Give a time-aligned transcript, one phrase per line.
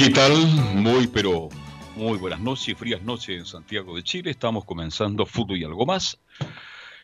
[0.00, 0.32] ¿Qué tal?
[0.76, 1.50] Muy, pero
[1.94, 4.30] muy buenas noches, frías noches en Santiago de Chile.
[4.30, 6.18] Estamos comenzando Fútbol y algo más.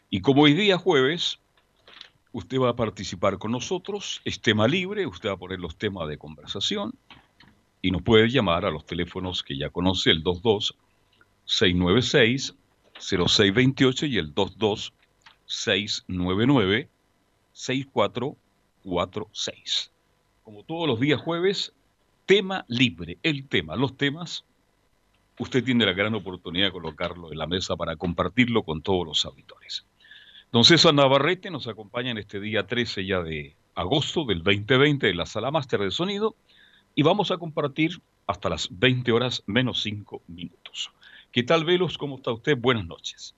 [0.08, 1.38] Y como hoy día jueves,
[2.32, 6.08] usted va a participar con nosotros, es tema libre, usted va a poner los temas
[6.08, 6.94] de conversación
[7.82, 10.74] y nos puede llamar a los teléfonos que ya conoce, el 22
[11.44, 12.54] 696
[12.98, 14.94] 0628 y el 22
[15.44, 16.88] 699
[17.52, 19.92] 6446.
[20.42, 21.74] Como todos los días jueves,
[22.26, 24.44] tema libre, el tema, los temas
[25.38, 29.24] usted tiene la gran oportunidad de colocarlo en la mesa para compartirlo con todos los
[29.24, 29.86] auditores.
[30.52, 35.16] Don César Navarrete nos acompaña en este día 13 ya de agosto del 2020 en
[35.16, 36.36] la sala máster de sonido
[36.94, 40.90] y vamos a compartir hasta las 20 horas menos 5 minutos.
[41.30, 41.98] ¿Qué tal, Velos?
[41.98, 42.56] ¿Cómo está usted?
[42.56, 43.34] Buenas noches.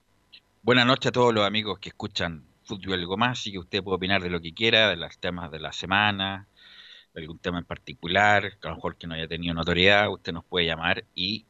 [0.61, 3.97] Buenas noches a todos los amigos que escuchan Fútbol Algo Más y que usted puede
[3.97, 6.78] opinar de lo que quiera, de los temas de la semana, de
[7.15, 10.45] algún tema en particular, que a lo mejor que no haya tenido notoriedad, usted nos
[10.45, 11.45] puede llamar y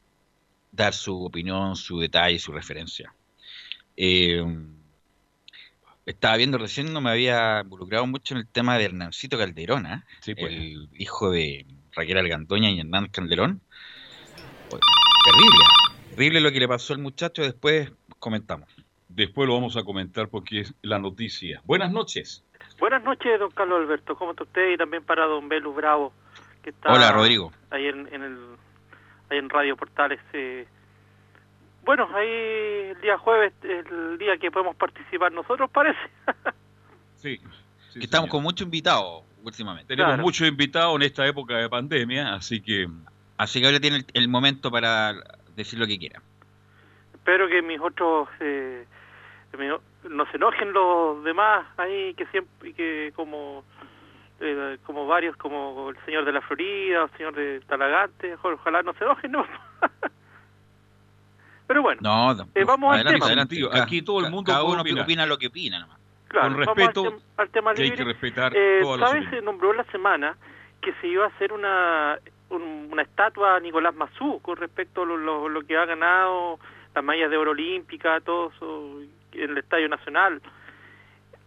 [0.71, 3.13] dar su opinión, su detalle, su referencia.
[3.97, 4.43] Eh,
[6.05, 10.03] estaba viendo recién, no me había involucrado mucho en el tema de Hernancito Calderón, ¿eh?
[10.23, 10.53] pues.
[10.53, 13.61] el hijo de Raquel Algandoña y Hernán Calderón.
[14.69, 15.65] Terrible,
[16.11, 18.69] terrible lo que le pasó al muchacho, después comentamos.
[19.07, 21.61] Después lo vamos a comentar porque es la noticia.
[21.65, 22.43] Buenas noches.
[22.79, 24.15] Buenas noches, don Carlos Alberto.
[24.15, 24.71] ¿Cómo está usted?
[24.71, 26.13] Y también para don Belus Bravo,
[26.63, 27.51] que está Hola, Rodrigo.
[27.71, 28.37] ahí en el
[29.29, 30.19] ahí en Radio Portales.
[30.33, 30.67] Eh.
[31.83, 35.99] Bueno, ahí el día jueves, el día que podemos participar nosotros, parece.
[37.15, 37.39] sí.
[37.95, 39.95] estamos con muchos invitados últimamente.
[39.95, 42.87] Tenemos muchos invitados en esta época de pandemia, así que...
[43.37, 45.13] Así que ahora tiene el, momento para
[45.55, 46.21] decir lo que quiera.
[47.13, 48.27] Espero que mis otros...
[48.41, 48.85] Eh,
[50.07, 53.63] no se enojen los demás ahí, que siempre, que como
[54.41, 58.93] eh, como varios, como el señor de la Florida, el señor de Talagante, ojalá no
[58.93, 59.45] se enojen, ¿no?
[61.67, 61.99] Pero bueno,
[62.55, 63.27] eh, vamos al tema.
[63.83, 65.87] Aquí todo el mundo cada uno opina lo que opina.
[66.29, 69.29] Con respeto, al, tema que hay que respetar eh, ¿Sabes?
[69.29, 70.37] Se nombró la semana
[70.81, 75.49] que se iba a hacer una, una estatua a Nicolás Mazú con respecto a lo,
[75.49, 76.59] lo, que ha ganado
[76.95, 79.01] las mallas de oro olímpica, todo eso
[79.33, 80.41] en el Estadio Nacional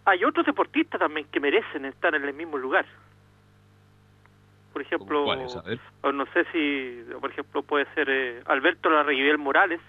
[0.04, 2.86] hay otros deportistas también que merecen estar en el mismo lugar.
[4.72, 9.80] Por ejemplo, no sé si, por ejemplo, puede ser eh, Alberto Larreguibel Morales,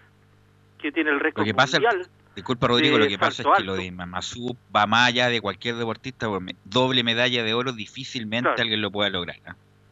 [0.77, 2.07] que tiene el récord mundial.
[2.35, 5.75] Disculpa, Rodrigo, lo que pasa es que lo de Mamazú va más allá de cualquier
[5.75, 6.27] deportista,
[6.65, 9.37] doble medalla de oro difícilmente alguien lo pueda lograr.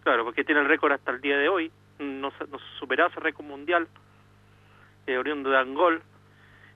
[0.04, 3.46] Claro, porque tiene el récord hasta el día de hoy, no, no superado ese récord
[3.46, 3.88] mundial,
[5.06, 6.02] eh, oriundo de Angol.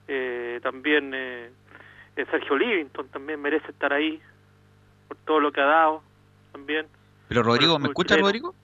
[0.08, 1.50] Eh, también eh,
[2.30, 4.20] Sergio Livington también merece estar ahí
[5.08, 6.02] por todo lo que ha dado
[6.52, 6.86] también.
[7.28, 8.54] Pero Rodrigo, ¿me escucha Rodrigo?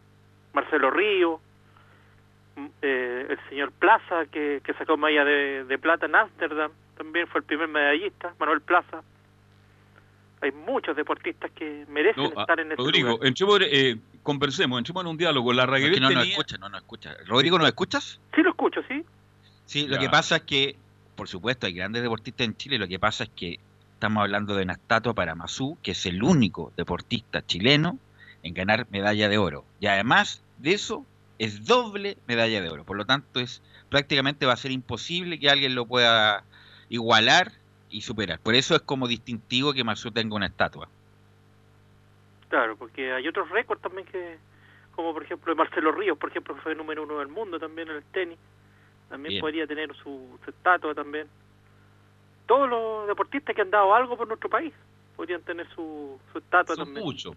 [0.53, 1.41] Marcelo Río,
[2.57, 7.41] mm, eh, el señor Plaza que, que sacó medalla de, plata en Ámsterdam, también fue
[7.41, 9.03] el primer medallista, Manuel Plaza.
[10.41, 13.63] Hay muchos deportistas que merecen estar en este Rodrigo, lugar.
[13.63, 15.53] eh, conversemos, entremos en un diálogo.
[15.53, 17.15] La no, no, no escucha, no, no escucha.
[17.27, 18.21] Rodrigo, ¿no escuchas?
[18.35, 19.05] Sí, lo escucho, sí.
[19.67, 20.77] Sí, lo que pasa es que
[21.23, 23.61] por supuesto, hay grandes deportistas en Chile, lo que pasa es que
[23.93, 27.97] estamos hablando de una estatua para Mazú, que es el único deportista chileno
[28.43, 29.65] en ganar medalla de oro.
[29.79, 31.07] Y además de eso,
[31.39, 32.83] es doble medalla de oro.
[32.83, 36.43] Por lo tanto, es prácticamente va a ser imposible que alguien lo pueda
[36.89, 37.53] igualar
[37.89, 38.41] y superar.
[38.41, 40.89] Por eso es como distintivo que Mazú tenga una estatua.
[42.49, 44.39] Claro, porque hay otros récords también que,
[44.97, 48.03] como por ejemplo Marcelo Ríos, por ejemplo, fue número uno del mundo también en el
[48.07, 48.39] tenis
[49.13, 51.27] también podría tener su, estatua también.
[52.47, 54.73] Todos los deportistas que han dado algo por nuestro país
[55.17, 57.05] podrían tener su, estatua también.
[57.05, 57.37] Mucho.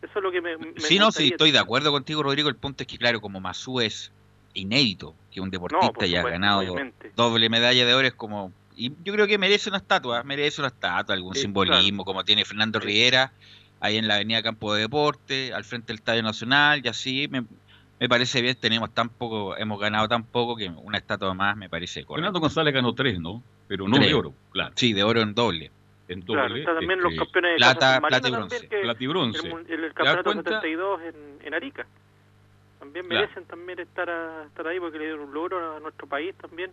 [0.00, 2.48] Eso es lo que me, Sí, no, sí, estoy de acuerdo contigo, Rodrigo.
[2.48, 4.12] El punto es que, claro, como Masú es
[4.54, 6.76] inédito que un deportista haya ganado
[7.16, 8.52] doble medalla de oro, es como.
[8.76, 12.78] Y yo creo que merece una estatua, merece una estatua, algún simbolismo, como tiene Fernando
[12.78, 13.32] Riera
[13.80, 17.44] ahí en la Avenida Campo de Deporte, al frente del Estadio Nacional, y así me,
[18.02, 21.68] me parece bien, tenemos tan poco, hemos ganado tan poco que una estatua más me
[21.70, 22.14] parece correcto.
[22.16, 23.42] Fernando González ganó tres, ¿no?
[23.68, 24.72] pero no de oro, claro.
[24.76, 25.70] Sí, de oro en doble.
[26.08, 26.40] En doble.
[26.42, 28.68] Claro, está también los este, campeones de plata- plata y bronce.
[28.68, 29.38] plata y bronce.
[29.48, 30.50] el, el ¿Te das campeonato cuenta?
[30.60, 31.86] 72 en, en Arica.
[32.80, 33.22] También Claro.
[33.22, 36.70] merecen también estar, a- estar ahí porque le dieron un logro a nuestro país también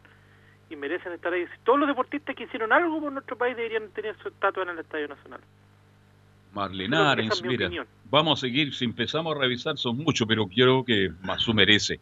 [0.69, 1.45] y merecen estar ahí.
[1.63, 4.79] Todos los deportistas que hicieron algo por nuestro país deberían tener su estatua en el
[4.79, 5.39] Estadio Nacional.
[6.53, 7.87] Marlene Esa Arens, es mi mira, opinión.
[8.09, 11.99] vamos a seguir, si empezamos a revisar son muchos, pero quiero que Mazú merece,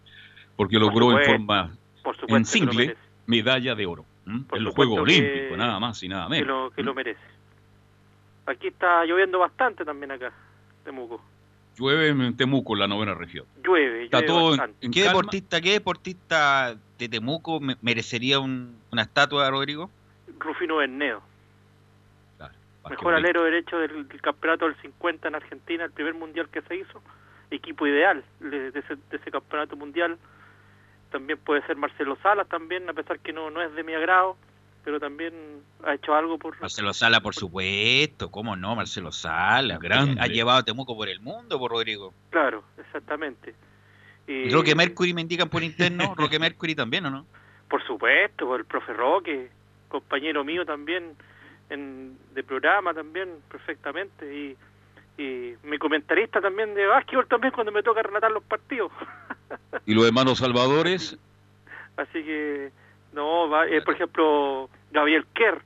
[0.56, 4.06] porque Por logró en forma Por supuesto en single medalla de oro.
[4.26, 6.48] En los Juegos Olímpicos, nada más y nada que menos.
[6.48, 7.20] lo, que lo merece.
[8.46, 10.32] Aquí está lloviendo bastante también acá,
[10.84, 11.22] Temuco.
[11.78, 13.46] Llueve en Temuco, en la novena región.
[13.64, 14.86] Llueve, Está llueve todo en, bastante.
[14.86, 15.14] en ¿Qué calma.
[15.20, 19.90] deportista, ¿Qué deportista de Temuco me- merecería un- una estatua, Rodrigo?
[20.40, 21.22] Rufino Bernedo.
[22.90, 26.76] Mejor alero derecho del, del campeonato del 50 en Argentina, el primer mundial que se
[26.76, 27.02] hizo,
[27.52, 30.18] equipo ideal de, de ese, de ese campeonato mundial.
[31.12, 34.38] También puede ser Marcelo Salas también, a pesar que no, no es de mi agrado,
[34.84, 35.34] pero también
[35.84, 36.60] ha hecho algo por...
[36.60, 38.76] Marcelo Sala, por supuesto, ¿cómo no?
[38.76, 40.20] Marcelo Sala, Grande.
[40.22, 42.14] ha llevado a Temuco por el mundo, por Rodrigo.
[42.30, 43.54] Claro, exactamente.
[44.28, 47.26] Y, Y Roque Mercury me indican por interno, Roque Mercury también, ¿o no?
[47.70, 49.50] Por supuesto, por el profe Roque,
[49.90, 51.16] compañero mío también
[51.70, 54.26] en, de programa también, perfectamente.
[54.36, 54.58] Y,
[55.22, 58.92] y mi comentarista también de básquetbol también cuando me toca relatar los partidos.
[59.86, 61.18] Y los hermanos Salvadores,
[61.98, 62.72] Así que,
[63.14, 65.62] no, va, eh, por ejemplo, Gabriel Kerr,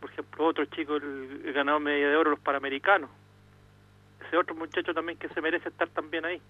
[0.00, 3.10] por ejemplo, otro chico, el, el ganador medalla de oro, los Panamericanos.
[4.24, 6.40] Ese otro muchacho también que se merece estar también ahí.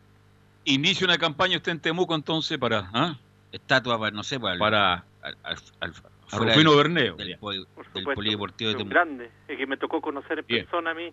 [0.65, 3.17] inicia una campaña usted en Temuco entonces para, ¿ah?
[3.53, 4.93] Estatua, para, no sé, para, el- para
[5.23, 5.93] al- al- al-
[6.33, 7.17] a Rufino del, Berneo.
[7.17, 8.95] del, poli- Por del supuesto, polideportivo de es Temuco.
[8.95, 10.65] grande, el que me tocó conocer en Bien.
[10.65, 11.13] persona a mí,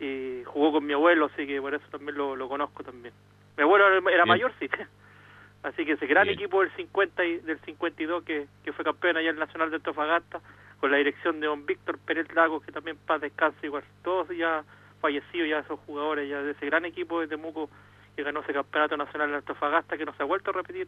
[0.00, 3.14] y jugó con mi abuelo, así que por eso también lo, lo conozco también.
[3.56, 4.68] Mi abuelo era, mayor, sí.
[5.62, 6.38] Así que ese gran Bien.
[6.38, 9.76] equipo del 50 y del 52 que, que fue campeón allá en el Nacional de
[9.76, 10.40] Antofagasta,
[10.78, 13.82] con la dirección de don Víctor Pérez Lagos, que también paz descanse igual.
[14.04, 14.62] Todos ya
[15.00, 17.68] fallecidos, ya esos jugadores, ya de ese gran equipo de Temuco
[18.14, 20.86] que ganó ese campeonato nacional de Antofagasta, que no se ha vuelto a repetir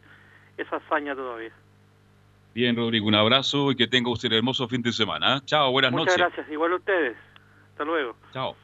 [0.57, 1.51] esa hazaña todavía.
[2.53, 5.35] Bien, Rodrigo, un abrazo y que tenga usted un hermoso fin de semana.
[5.35, 5.41] ¿ah?
[5.45, 6.35] Chao, buenas Muchas noches.
[6.35, 7.15] gracias, igual a ustedes.
[7.71, 8.15] Hasta luego.
[8.33, 8.55] Chao.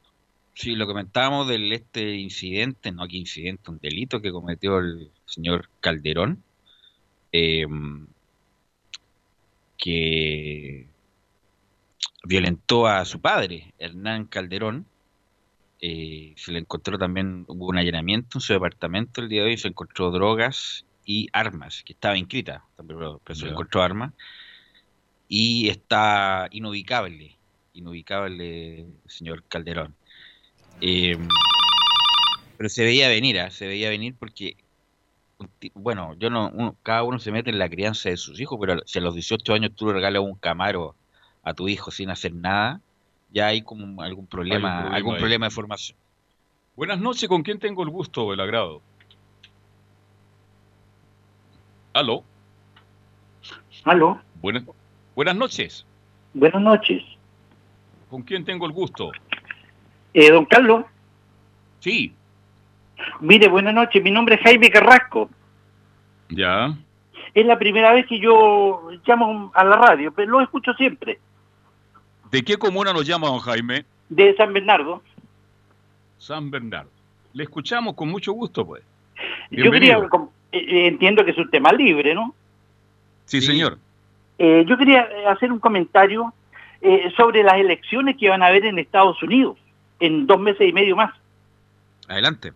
[0.54, 5.70] Sí, lo comentábamos del este incidente, no que incidente, un delito que cometió el señor
[5.80, 6.44] Calderón,
[7.32, 7.66] eh,
[9.80, 10.86] que
[12.24, 14.86] violentó a su padre, Hernán Calderón.
[15.82, 19.58] Eh, se le encontró también, hubo un allanamiento en su departamento el día de hoy,
[19.58, 23.52] se encontró drogas y armas, que estaba inscrita, pero, pero se Ya.
[23.52, 24.14] encontró armas,
[25.30, 27.38] y está inubicable,
[27.74, 29.96] inubicable el señor Calderón.
[30.82, 31.18] Eh,
[32.58, 33.50] pero se veía venir, ¿ah?
[33.50, 34.58] se veía venir porque,
[35.74, 38.82] bueno, yo no, uno- cada uno se mete en la crianza de sus hijos, pero
[38.86, 40.96] si a los 18 años tú le regalas un camaro
[41.44, 42.82] a tu hijo sin hacer nada,
[43.30, 45.20] ya hay como algún problema, problema algún ahí.
[45.20, 45.98] problema de formación.
[46.76, 48.82] Buenas noches, ¿con quién tengo el gusto, el agrado?
[51.94, 52.24] Aló,
[53.86, 54.64] Aló, buenas,
[55.16, 55.86] buenas noches,
[56.34, 57.04] buenas noches.
[58.08, 59.12] ¿con quién tengo el gusto?
[60.14, 60.86] Eh, don Carlos,
[61.80, 62.19] Sí,
[63.20, 64.04] mire, buenas noches.
[64.04, 65.30] Mi nombre es Jaime Carrasco.
[66.30, 66.76] ya,
[67.34, 71.20] Es la primera vez que yo llamo a la radio, pero lo escucho siempre.
[72.32, 73.86] ¿de qué comuna nos llama don Jaime?
[74.10, 75.02] De San Bernardo.
[76.18, 76.92] San Bernardo.
[77.34, 78.84] Le escuchamos con mucho gusto, pues.
[79.52, 80.08] Yo quería, eh,
[80.52, 82.36] eh, entiendo que es un tema libre, ¿no?
[83.26, 83.78] Sí, señor.
[84.38, 86.34] Eh, yo quería hacer un comentario
[86.82, 89.58] eh, sobre las elecciones que van a haber en Estados Unidos
[90.00, 91.14] en dos meses y medio más.
[92.08, 92.54] Adelante.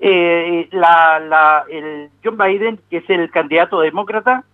[0.00, 4.44] Eh, la, la- el John Biden, que es el candidato demócrata,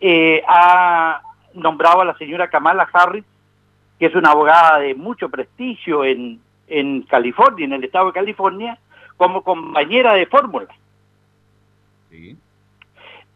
[0.00, 1.20] eh, ha
[1.54, 3.24] nombrado a la señora Kamala Harris,
[3.98, 8.78] que es una abogada de mucho prestigio en, en California, en el estado de California,
[9.16, 10.68] como compañera de fórmula.
[12.10, 12.36] Sí.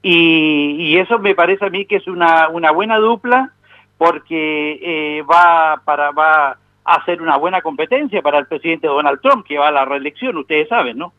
[0.02, 3.52] Y, y eso me parece a mí que es una, una buena dupla
[3.97, 9.47] porque eh, va para va a hacer una buena competencia para el presidente Donald Trump,
[9.47, 11.12] que va a la reelección, ustedes saben, ¿no?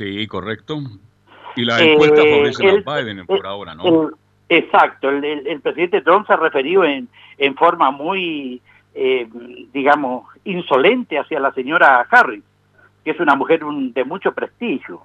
[0.00, 0.78] Sí, correcto.
[1.56, 3.84] Y la Eh, encuesta favorece el- a Biden por ahora, ¿no?
[3.84, 4.14] El-
[4.48, 8.62] exacto, el, presidente Trump se ha referido en, en forma muy,
[8.94, 9.28] eh,
[9.74, 12.42] digamos, insolente hacia la señora Harris,
[13.04, 15.02] que es una mujer un- de mucho prestigio.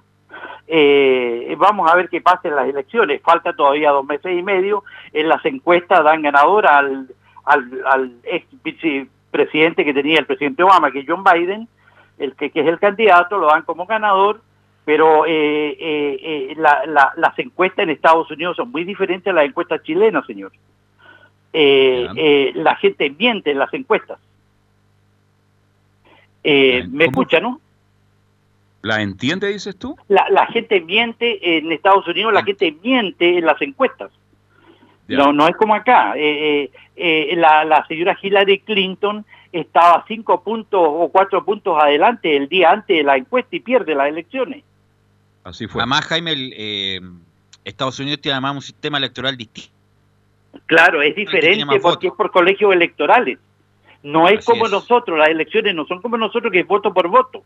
[0.66, 3.20] Eh, vamos a ver qué pasa en las elecciones.
[3.22, 4.82] Falta todavía dos meses y medio.
[5.12, 7.06] En las encuestas dan ganadora al,
[7.44, 11.68] al, al ex vicepresidente que tenía el presidente Obama, que es John Biden,
[12.18, 14.40] el que, que es el candidato, lo dan como ganador,
[14.86, 19.34] pero eh, eh, eh la, la, las encuestas en Estados Unidos son muy diferentes a
[19.34, 20.52] las encuestas chilenas, señor.
[21.52, 24.20] Eh, eh, la gente miente en las encuestas.
[26.44, 27.60] ¿Me escucha, no?
[28.82, 29.96] ¿La entiende, dices tú?
[30.06, 34.12] La, la gente miente en Estados Unidos, la gente miente en las encuestas.
[35.08, 36.14] No, no es como acá.
[36.14, 42.98] la, la señora Hillary Clinton estaba cinco puntos o cuatro puntos adelante el día antes
[42.98, 44.62] de la encuesta y pierde las elecciones.
[45.46, 45.80] Así fue.
[45.80, 47.00] Además, Jaime, el, eh,
[47.64, 49.70] Estados Unidos tiene además un sistema electoral distinto.
[50.66, 53.38] Claro, es diferente porque es por colegios electorales.
[54.02, 57.44] No es como nosotros, las elecciones no son como nosotros que es voto por voto.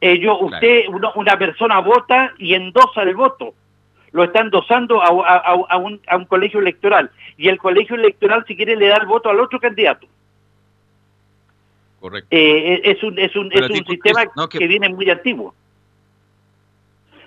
[0.00, 3.54] Ellos, usted, una persona vota y endosa el voto.
[4.12, 7.10] Lo está endosando a, un, a un colegio electoral.
[7.38, 10.06] Y el colegio electoral, si quiere, le da el voto al otro candidato.
[12.00, 12.28] Correcto.
[12.30, 14.66] Eh, es un, es un, es un sistema que...
[14.66, 15.54] viene muy antiguo.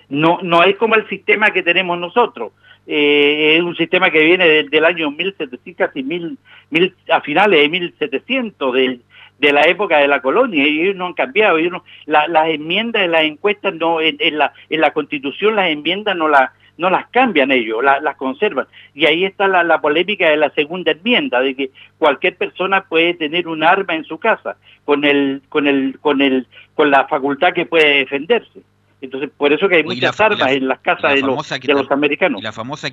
[0.08, 2.52] No, no es como el sistema que tenemos nosotros.
[2.86, 6.38] Eh, es un sistema que viene del, año 1700, casi mil,
[6.70, 9.00] mil, a finales de 1700, de,
[9.38, 11.58] de la época de la colonia, y ellos no han cambiado.
[11.58, 16.28] Ellos las enmiendas de las encuestas, no en, la, en la constitución las enmiendas no,
[16.28, 18.66] la, no las cambian ellos, las conservan.
[18.94, 23.48] Y ahí está la, polémica de la segunda enmienda, de que cualquier persona puede tener
[23.48, 27.66] un arma en su casa con el, con el, con el, con la facultad que
[27.66, 28.60] puede defenderse.
[29.00, 32.40] Entonces, por eso que hay muchas armas en las casas de los, de los americanos.
[32.40, 32.88] Y la famosa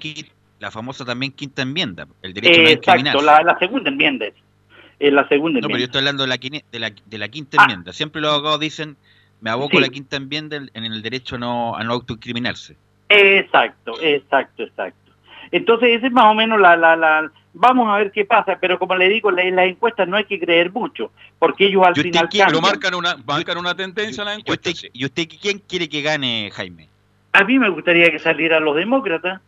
[0.59, 5.13] la famosa también quinta enmienda, el derecho a Exacto, la, segunda enmienda es.
[5.13, 7.63] la segunda no, pero yo estoy hablando de la, de la, de la quinta ah.
[7.63, 7.91] enmienda.
[7.91, 8.95] Siempre los abogados dicen,
[9.41, 12.77] me aboco a la quinta enmienda en el derecho no, a no autoincriminarse.
[13.09, 15.11] Exacto, exacto, exacto.
[15.51, 18.77] Entonces, ese es más o menos la, la, la, vamos a ver qué pasa, pero
[18.77, 22.27] como le digo, en las encuestas no hay que creer mucho, porque ellos al final
[22.31, 24.69] Pero marcan una, marcan una tendencia en la encuesta.
[24.93, 26.89] ¿Y usted, quién quiere que gane, Jaime?
[27.33, 29.41] A mí me gustaría que salieran los demócratas,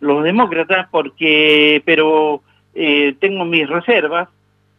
[0.00, 2.42] los demócratas, porque, pero
[2.74, 4.28] eh, tengo mis reservas.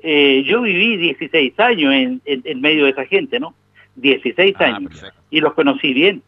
[0.02, 3.54] Eh, yo viví 16 años en, en, medio de esa gente, ¿no?
[3.96, 5.04] 16 ah, años.
[5.30, 6.24] Y los conocí bien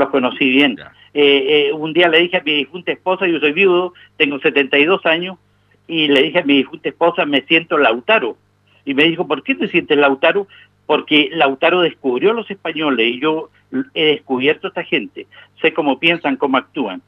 [0.00, 0.76] los conocí bien.
[1.14, 5.06] Eh, eh, un día le dije a mi difunta esposa, yo soy viudo, tengo 72
[5.06, 5.38] años,
[5.86, 8.36] y le dije a mi difunta esposa, me siento Lautaro.
[8.84, 10.48] Y me dijo, ¿por qué te sientes Lautaro?
[10.86, 13.50] Porque Lautaro descubrió a los españoles y yo
[13.94, 15.26] he descubierto a esta gente.
[15.60, 17.02] Sé cómo piensan, cómo actúan.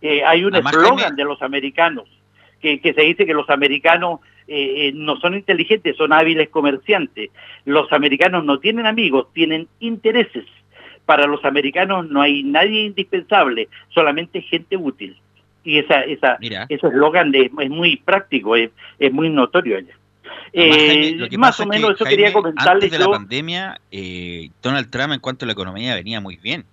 [0.00, 2.04] Eh, hay un eslogan de los americanos
[2.60, 4.20] que, que, se dice que los americanos
[4.94, 7.30] no son inteligentes, son hábiles comerciantes.
[7.64, 10.46] Los americanos no tienen amigos, tienen intereses
[11.06, 15.16] para los americanos no hay nadie indispensable, solamente gente útil.
[15.64, 18.70] Y esa, esa, ese eslogan es muy práctico, es,
[19.12, 19.94] muy notorio allá.
[20.52, 22.84] Eh, más o menos eso quería comentarles.
[22.84, 26.64] Antes de la pandemia, eh, Donald Trump en cuanto a la economía venía muy bien.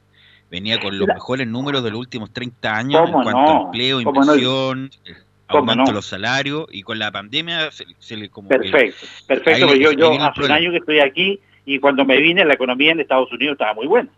[0.52, 4.92] Venía con los mejores números de los últimos 30 años en cuanto a empleo, inversión,
[5.06, 5.14] eh,
[5.48, 9.74] aumento de los salarios y con la pandemia se, le como Perfecto, perfecto.
[9.74, 13.00] yo, yo hace un año que estoy aquí y cuando me vine la economía en
[13.00, 14.10] Estados Unidos estaba muy buena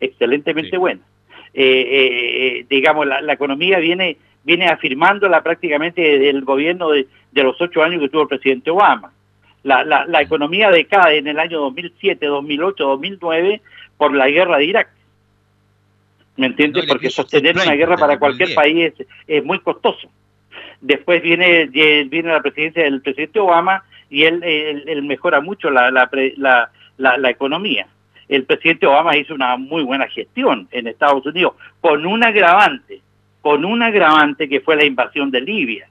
[0.00, 1.00] excelentemente buena.
[1.56, 7.58] Eh, eh, eh, digamos, la, economía viene viene afirmándola prácticamente desde el gobierno de, los
[7.60, 9.12] ocho años que tuvo el presidente Obama.
[9.62, 13.62] La, la, la economía decae en el año 2007, 2008, 2009
[13.96, 14.88] por la guerra de Irak.
[16.36, 16.84] ¿Me entiendes?
[16.86, 18.92] Porque sostener una guerra para cualquier país
[19.26, 20.08] es, muy costoso.
[20.80, 26.10] Después viene, viene la presidencia del presidente Obama y él, él, mejora mucho la, la,
[26.98, 27.86] la, la economía
[28.28, 33.00] el presidente Obama hizo una muy buena gestión en Estados Unidos, con un agravante,
[33.40, 35.88] con un agravante que fue la invasión de Libia.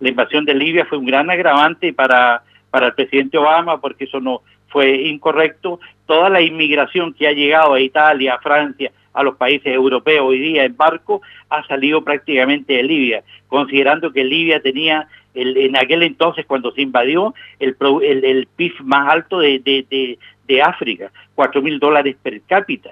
[0.00, 4.20] La invasión de Libia fue un gran agravante para, para el presidente Obama porque eso
[4.20, 5.80] no fue incorrecto.
[6.06, 10.38] Toda la inmigración que ha llegado a Italia, a Francia, a los países europeos hoy
[10.38, 16.02] día en barco, ha salido prácticamente de Libia, considerando que Libia tenía el, en aquel
[16.02, 21.62] entonces cuando se invadió el, el, el PIB más alto de, de, de África, cuatro
[21.62, 22.90] mil dólares per cápita,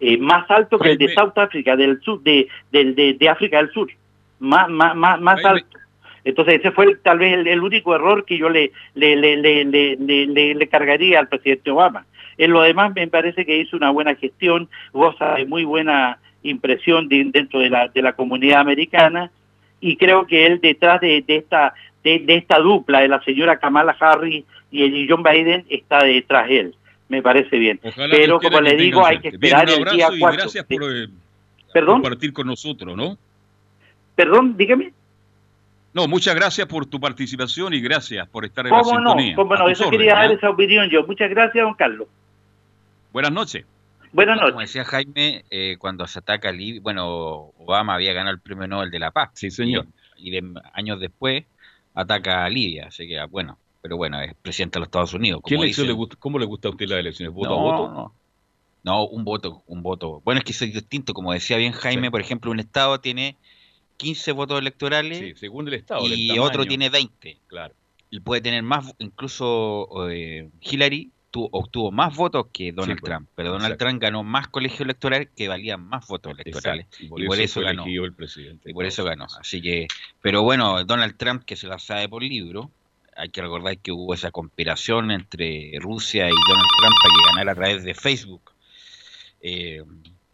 [0.00, 3.70] eh, más alto que el de South Africa, del sur, de, de, de, África del
[3.70, 3.88] Sur,
[4.40, 5.78] más, más, más, más alto.
[6.24, 10.68] Entonces ese fue tal vez el, único error que yo le le, le, le, le,
[10.68, 12.06] cargaría al presidente Obama.
[12.38, 17.08] En lo demás me parece que hizo una buena gestión, goza de muy buena impresión
[17.08, 19.30] dentro de la, de la comunidad americana
[19.82, 23.58] y creo que él detrás de, de esta de, de, esta dupla de la señora
[23.58, 26.74] Kamala Harris y el John Biden está detrás de él
[27.12, 27.78] me parece bien.
[28.10, 30.38] Pero como le digo, hay que esperar el día 4.
[30.38, 31.08] gracias por, eh,
[31.84, 33.18] compartir con nosotros, ¿no?
[34.14, 34.94] Perdón, dígame.
[35.92, 39.10] No, muchas gracias por tu participación y gracias por estar en ¿Cómo la no?
[39.10, 39.36] sintonía.
[39.36, 39.68] ¿Cómo no?
[39.68, 40.34] Eso quería dar ¿eh?
[40.36, 41.06] esa opinión yo.
[41.06, 42.08] Muchas gracias, don Carlos.
[43.12, 43.66] Buenas noches.
[44.12, 44.68] Buenas Como noches.
[44.68, 48.90] decía Jaime, eh, cuando se ataca a Libia, bueno, Obama había ganado el premio Nobel
[48.90, 49.30] de la Paz.
[49.34, 49.86] Sí, señor.
[50.16, 51.44] Y, y de- años después
[51.94, 55.40] ataca a Libia, así que bueno, pero bueno, es presidente de los Estados Unidos.
[55.44, 57.34] ¿Qué como elección le gusta, ¿Cómo le gusta a usted las elecciones?
[57.34, 57.92] ¿Voto no, a voto?
[57.92, 58.14] No,
[58.84, 60.20] no, un voto, un voto.
[60.24, 62.10] Bueno, es que soy distinto, como decía bien Jaime, Sí.
[62.10, 63.36] por ejemplo, un estado tiene
[63.96, 66.02] 15 votos electorales Sí, según el Estado.
[66.06, 67.38] y otro tiene 20.
[67.46, 67.74] Claro.
[68.10, 73.48] Y puede tener más, incluso eh, Hillary tu- obtuvo más votos que Donald Trump, pero
[73.50, 73.86] Donald exacto.
[73.86, 76.86] Trump ganó más colegios electorales que valían más votos electorales.
[76.86, 77.04] Exacto.
[77.04, 77.84] Y por, y por eso, ganó.
[77.86, 78.70] el presidente.
[78.70, 79.26] Y por eso ganó.
[79.40, 79.88] Así que,
[80.20, 82.70] pero bueno, Donald Trump, que se la sabe por libro,
[83.16, 87.52] hay que recordar que hubo esa conspiración entre Rusia y Donald Trump para que ganara
[87.52, 88.52] a través de Facebook.
[89.40, 89.82] Eh,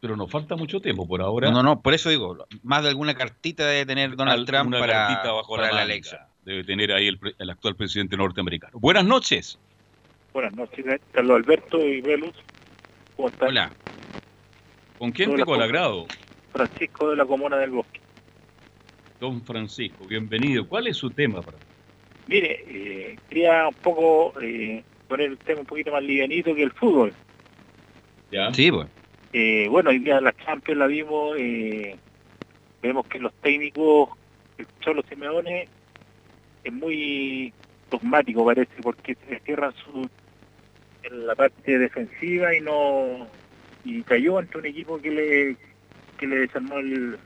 [0.00, 1.50] Pero nos falta mucho tiempo por ahora.
[1.50, 5.07] no, no, por eso digo, más de alguna cartita debe tener Donald Al- Trump para,
[5.09, 6.21] cartita bajo para la, la elección.
[6.45, 8.78] Debe tener ahí el, el actual presidente norteamericano.
[8.78, 9.59] Buenas noches.
[10.33, 12.35] Buenas noches, Carlos Alberto y Velus.
[13.17, 13.49] ¿Cómo están?
[13.49, 13.71] Hola,
[14.99, 16.07] ¿Con quién tengo el agrado?
[16.53, 18.01] Francisco de la Comuna del Bosque.
[19.21, 20.69] Don Francisco, bienvenido.
[20.69, 21.41] ¿Cuál es su tema?
[21.41, 21.59] Para...
[22.27, 26.73] Mire, eh, quería un poco eh, poner el tema un poquito más livianito que el
[26.73, 27.13] fútbol.
[28.31, 28.53] ¿Ya?
[28.53, 28.87] sí, pues.
[29.33, 31.97] Eh, bueno, hoy día la Champions la vimos, eh,
[32.83, 34.11] vemos que los técnicos,
[34.57, 35.69] el Cholo Simeone,
[36.65, 37.53] es muy
[37.90, 40.09] dogmático parece, porque se cierran su,
[41.02, 43.28] en la parte defensiva y no
[43.85, 45.57] y cayó ante un equipo que le
[46.18, 47.18] que le desarmó el-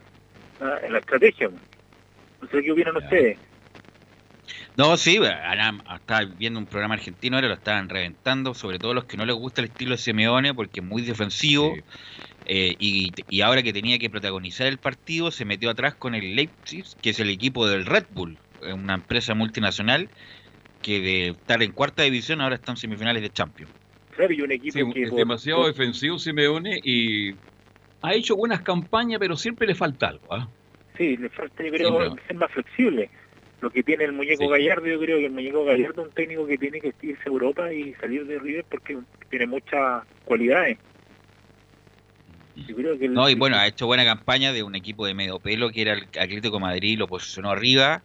[0.61, 1.49] la, la estrategia.
[1.49, 3.39] No sé qué opinan ustedes.
[4.77, 9.17] No, sí, estaba viendo un programa argentino, ahora lo estaban reventando, sobre todo los que
[9.17, 11.83] no les gusta el estilo de Simeone, porque es muy defensivo, Sí.
[12.45, 16.35] eh, y, y ahora que tenía que protagonizar el partido, se metió atrás con el
[16.35, 20.11] Leipzig, que es el equipo del Red Bull, una empresa multinacional
[20.83, 23.73] que de estar en cuarta división ahora están en semifinales de Champions.
[24.17, 27.33] Claro, y un equipo Sí, que es por- demasiado por- defensivo Simeone y
[28.03, 30.35] ha hecho buenas campañas, pero siempre le falta algo.
[30.35, 30.49] ¿ah?
[30.99, 33.09] Sí, le falta, yo creo, ser más flexible.
[33.63, 34.51] Lo que tiene el muñeco Sí.
[34.51, 37.29] Gallardo, yo creo que el muñeco Gallardo es un técnico que tiene que irse a
[37.29, 38.99] Europa y salir de River porque
[39.31, 40.79] tiene muchas cualidades.
[42.55, 45.15] Yo creo que el- No, y bueno, ha hecho buena campaña de un equipo de
[45.15, 48.03] medio pelo que era el Atlético de Madrid, lo posicionó arriba,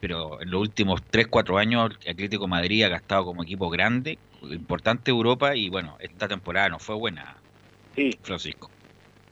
[0.00, 3.68] pero en los últimos 3, 4 años el Atlético de Madrid ha gastado como equipo
[3.70, 7.36] grande, importante Europa, y bueno, esta temporada no fue buena,
[7.96, 8.70] sí, Francisco.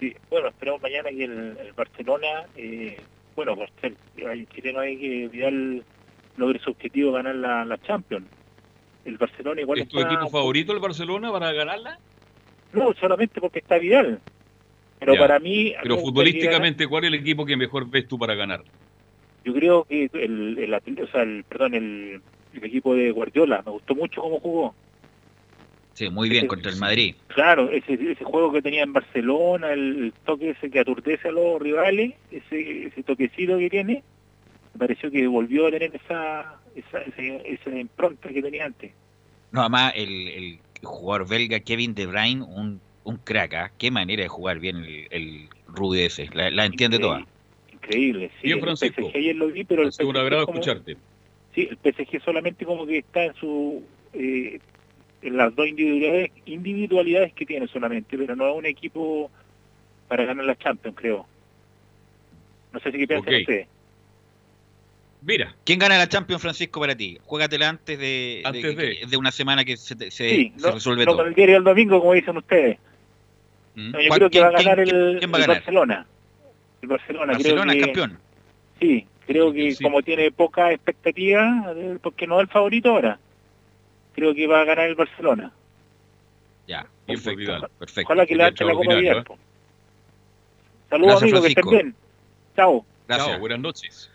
[0.01, 0.15] sí.
[0.31, 3.01] bueno, esperamos mañana que el, el Barcelona, eh,
[3.37, 5.83] bueno, por ser el chileno hay que Vidal
[6.37, 8.27] logre su objetivo ganar la, la Champions.
[9.05, 11.99] El Barcelona igual ¿Es tu está- equipo favorito el Barcelona para ganarla?
[12.73, 14.21] No, solamente porque está Vidal.
[14.99, 15.21] Pero Ya.
[15.21, 15.73] para mí...
[15.83, 18.65] Pero futbolísticamente, ¿cuál es el equipo que mejor ves tú para ganar?
[19.47, 22.21] Yo creo que el, el, o sea, el perdón, el,
[22.53, 24.75] el equipo de Guardiola, me gustó mucho cómo jugó.
[25.95, 27.15] Sí, muy bien contra el Madrid.
[27.29, 31.63] Claro, ese, ese juego que tenía en Barcelona, el, toque ese que aturdece a los
[31.63, 34.03] rivales, ese, ese toquecito que tiene,
[34.75, 38.93] me pareció que volvió a tener esa, esa, ese- esa impronta que tenía antes.
[39.53, 43.71] No, además el, el jugador belga Kevin De Bruyne, un, un crack, ¿ah?
[43.79, 47.25] qué manera de jugar bien el, el Rubio ese, la, la entiende toda.
[47.87, 48.49] Increíble, sí.
[48.49, 49.03] Bien, el Francisco.
[49.11, 50.97] PSG ayer lo vi, pero el sido un PSG agrado como- escucharte.
[51.55, 54.59] Sí, el PSG solamente como que está en su eh,
[55.23, 59.31] en las dos individualidades, individualidades que tiene solamente, pero no es un equipo
[60.09, 61.27] para ganar la Champions, creo.
[62.73, 63.41] No sé si qué piensan Ok.
[63.41, 63.69] ustedes.
[65.23, 67.19] Mira, ¿Quién gana la Champions, Francisco, para ti?
[67.25, 68.99] Juégatela antes de, Antes de.
[69.09, 71.19] de una semana que se, te- se- Sí, se no, resuelve no todo.
[71.23, 72.79] con el diario del domingo, como dicen ustedes.
[73.75, 73.91] ¿Mm?
[73.93, 75.47] No, yo ¿Cuál- creo que quién- va a ganar quién- el, quién va a el
[75.47, 75.57] ganar?
[75.63, 76.07] Barcelona.
[76.87, 78.19] El Barcelona, Barcelona, creo que, campeón.
[78.79, 79.83] Sí, creo que Sí.
[79.83, 83.19] como tiene poca expectativa, eh, porque no es el favorito ahora,
[84.15, 85.53] creo que va a ganar el Barcelona.
[86.69, 87.37] Ya, Bien por perfecto.
[87.39, 87.71] Vidal.
[87.79, 88.07] perfecto.
[88.13, 89.25] Ojalá que le la Copa Vidal.
[90.89, 91.95] Saludos Gracias, amigos, que estén bien.
[92.55, 92.87] Chao.
[93.09, 93.29] Gracias.
[93.29, 94.11] chao, buenas noches.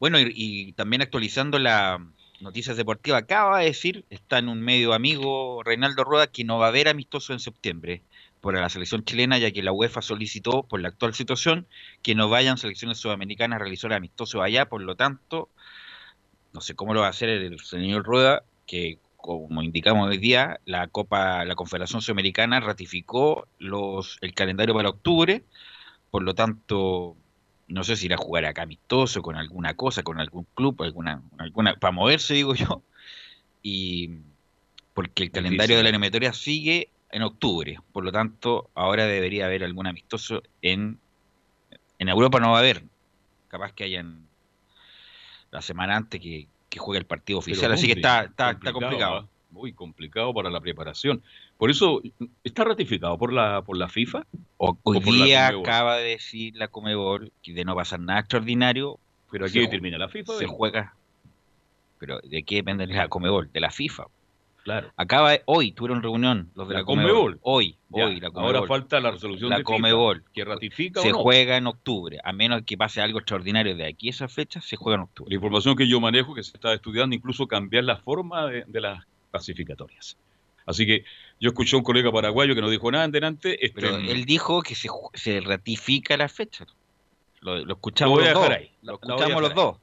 [0.00, 2.00] Bueno, y, y también actualizando las
[2.40, 6.66] noticias deportivas, acaba de decir, está en un medio amigo Reinaldo Rueda, que no va
[6.66, 8.02] a haber amistoso en septiembre
[8.40, 11.66] por la selección chilena, ya que la UEFA solicitó, por la actual situación,
[12.02, 15.50] que no vayan selecciones sudamericanas a realizar amistosos allá, por lo tanto,
[16.52, 20.60] no sé cómo lo va a hacer el señor Rueda, que como indicamos hoy día,
[20.64, 25.44] la Copa, la Confederación Sudamericana ratificó los, el calendario para octubre,
[26.10, 27.16] por lo tanto,
[27.68, 31.22] no sé si irá a jugar acá amistoso, con alguna cosa, con algún club, alguna,
[31.38, 32.82] alguna para moverse, digo yo,
[33.62, 34.10] y
[34.94, 39.64] porque el calendario de la eliminatoria sigue en octubre, por lo tanto, ahora debería haber
[39.64, 40.98] algún amistoso en,
[41.98, 42.84] en Europa no va a haber,
[43.48, 44.26] capaz que hayan
[45.50, 49.16] la semana antes que, que juegue el partido oficial, así que está, está, complicado.
[49.16, 49.28] ¿ah?
[49.50, 51.22] Muy complicado para la preparación.
[51.58, 52.00] Por eso,
[52.44, 54.24] ¿está ratificado por la por la FIFA?
[54.58, 59.00] hoy día acaba de decir la Comebol que de no pasar nada extraordinario.
[59.28, 60.34] ¿Pero aquí determina la FIFA?
[60.38, 60.94] Se juega.
[61.98, 63.50] ¿Pero de qué depende la Comebol?
[63.52, 64.04] De la FIFA.
[64.70, 64.92] Claro.
[64.96, 67.38] Acaba hoy, tuvieron reunión los de la, Comebol.
[67.42, 70.22] Hoy, hoy, la Ahora falta la resolución la de Comebol.
[70.32, 71.18] que ratifica Se o no.
[71.18, 74.76] juega en octubre, a menos que pase algo extraordinario de aquí a esa fecha, se
[74.76, 75.28] juega en octubre.
[75.30, 78.80] La información que yo manejo que se está estudiando incluso cambiar la forma de, de
[78.80, 80.16] las clasificatorias.
[80.66, 81.04] Así que
[81.40, 83.64] yo escuché a un colega paraguayo que no dijo nada en delante.
[83.64, 86.64] Este, Pero él dijo que se, se ratifica la fecha.
[87.40, 88.50] Lo, lo escuchamos Lo voy a los dos.
[88.50, 88.70] ahí.
[88.82, 89.76] Lo La- la escuchamos los dos.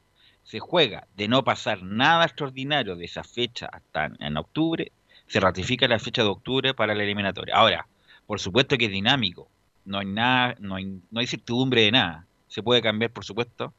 [0.48, 4.94] Se juega de no pasar nada extraordinario de esa fecha hasta en- octubre,
[5.28, 7.54] se ratifica la fecha de octubre para la eliminatoria.
[7.56, 7.86] Ahora,
[8.26, 9.50] por supuesto que es dinámico.
[9.84, 12.26] No hay nada, no hay, no hay certidumbre de nada.
[12.48, 13.74] Se puede cambiar, por supuesto.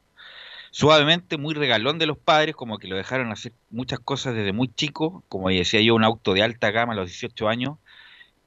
[0.72, 4.68] suavemente, muy regalón de los padres, como que lo dejaron hacer muchas cosas desde muy
[4.68, 7.78] chico, como decía yo, un auto de alta gama a los 18 años,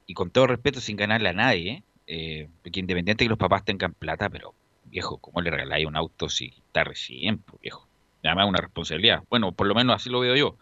[0.05, 1.83] y con todo respeto, sin ganarle a nadie, ¿eh?
[2.11, 4.53] Eh, porque independiente que los papás tengan plata, pero
[4.85, 7.88] viejo, ¿cómo le regaláis un auto si está recién, viejo?
[8.23, 9.23] Además, una responsabilidad.
[9.29, 10.57] Bueno, por lo menos así lo veo yo.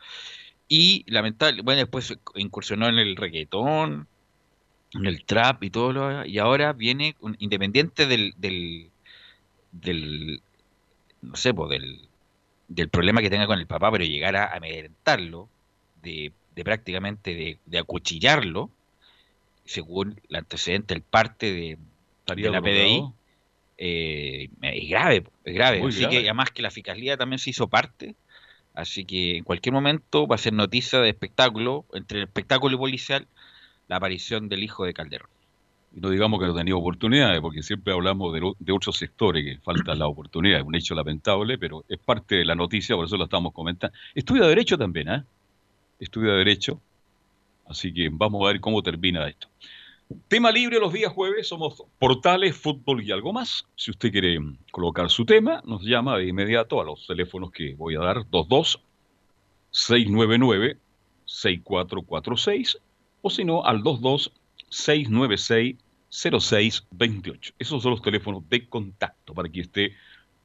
[0.68, 4.08] Y lamentable, bueno, después incursionó en el reggaetón,
[4.94, 8.90] en el trap y todo lo y ahora viene un- independiente del, del,
[9.72, 10.42] del
[11.22, 12.00] no sé, pues, del,
[12.68, 15.50] del problema que tenga con el papá, pero llegar a amedrentarlo,
[16.02, 18.70] de, de prácticamente de, de acuchillarlo,
[19.66, 21.78] según el antecedente, el parte de,
[22.36, 22.62] de la.
[22.62, 23.04] PDI,
[23.78, 25.80] eh, es grave, es grave.
[25.80, 26.16] Muy así grave.
[26.16, 28.16] que además que la fiscalía también se hizo parte,
[28.74, 32.80] así que en cualquier momento va a ser noticia de espectáculo, entre el espectáculo y
[32.80, 33.28] policial,
[33.88, 35.30] la aparición del hijo de Calderón.
[35.96, 39.98] Y no digamos que no tenía oportunidades, porque siempre hablamos de, otros sectores que faltan
[40.00, 40.60] la oportunidad.
[40.60, 43.96] Es un hecho lamentable, pero es parte de la noticia, por eso lo estamos comentando.
[44.14, 45.24] Estudia Derecho también, ¿eh?
[46.00, 46.80] Estudia Derecho.
[47.68, 49.48] Así que vamos a ver cómo termina esto.
[50.30, 53.66] Tema libre los días jueves, somos portales, fútbol y algo más.
[53.76, 54.38] Si usted quiere
[54.72, 58.82] colocar su tema, nos llama de inmediato a los teléfonos que voy a dar, 22
[59.72, 60.78] 699
[61.26, 62.78] 6446
[63.22, 64.32] o si no al 22
[64.70, 65.76] 696
[66.10, 67.54] 0628.
[67.60, 69.92] Esos son los teléfonos de contacto para que usted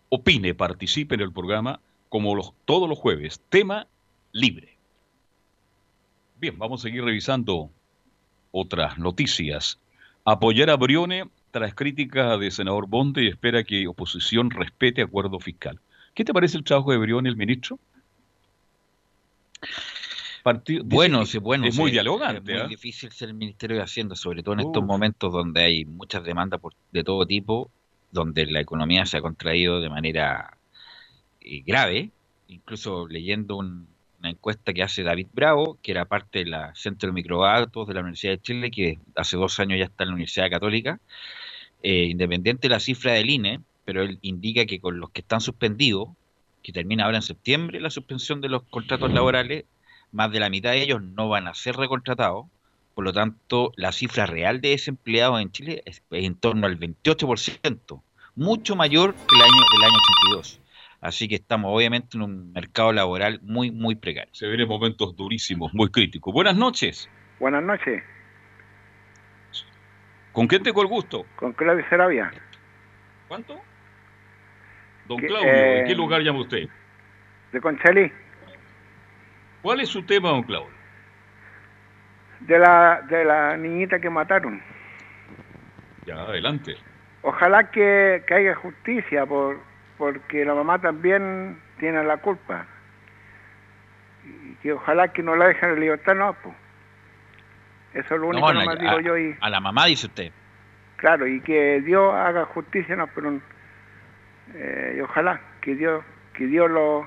[0.09, 3.41] opine, participe en el programa como todos los jueves.
[3.49, 3.87] Tema
[4.33, 4.77] libre.
[6.39, 7.71] Bien, vamos a seguir revisando
[8.53, 9.81] otras noticias.
[10.25, 15.81] Apoyar a Brione tras críticas de senador Bonde y espera que oposición respete acuerdo fiscal.
[16.15, 17.79] ¿Qué te parece el trabajo de Brione, el ministro?
[20.43, 22.53] Partido- Bueno, sí, bueno, es sí, muy dialogante.
[22.53, 22.69] Es muy ¿ah?
[22.69, 26.61] difícil ser el Ministerio de Hacienda, sobre todo en estos momentos donde hay muchas demandas
[26.61, 27.71] por, de todo tipo,
[28.11, 30.57] donde la economía se ha contraído de manera
[31.41, 32.11] eh, grave.
[32.49, 33.87] Incluso leyendo un-
[34.23, 38.01] una encuesta que hace David Bravo, que era parte del Centro de Microdatos de la
[38.01, 41.01] Universidad de Chile, que hace dos años ya está en la Universidad Católica,
[41.83, 45.41] eh, independiente de la cifra del INE, pero él indica que con los que están
[45.41, 46.09] suspendidos,
[46.63, 49.65] que termina ahora en septiembre la suspensión de los contratos laborales,
[50.13, 52.47] más de la mitad de ellos no van a ser recontratados.
[52.95, 58.03] Por lo tanto, la cifra real de desempleados en Chile es en torno al 28%,
[58.37, 59.99] mucho mayor que el año del año
[60.37, 60.62] 82.
[61.03, 64.33] Así que estamos obviamente en un mercado laboral muy, muy precario.
[64.33, 66.33] Se vienen momentos durísimos, muy críticos.
[66.33, 67.11] Buenas noches.
[67.41, 68.03] Buenas noches,
[70.31, 71.27] ¿Con quién tengo el gusto?
[71.37, 72.33] con Claudio Sarabia.
[73.29, 73.61] ¿Cuánto?
[75.07, 76.69] Don Claudio, ¿de qué lugar llama usted?
[77.53, 78.11] De Conchalí.
[79.61, 80.73] ¿Cuál es su tema, don Claudio?
[82.41, 84.63] De la, de la niñita que mataron.
[86.07, 86.77] Ya, adelante.
[87.23, 89.61] Ojalá que, haya justicia, por,
[90.03, 92.67] porque la mamá también tiene la culpa.
[94.25, 96.57] Y que ojalá que no la dejen en libertad, no, pues.
[97.95, 99.17] Eso es lo único que no, digo yo.
[99.17, 100.33] Y, a la mamá, dice usted.
[100.97, 103.41] Claro, y que Dios haga justicia, no, pero
[104.55, 106.03] eh, y ojalá que Dios,
[106.35, 107.07] que Dios lo,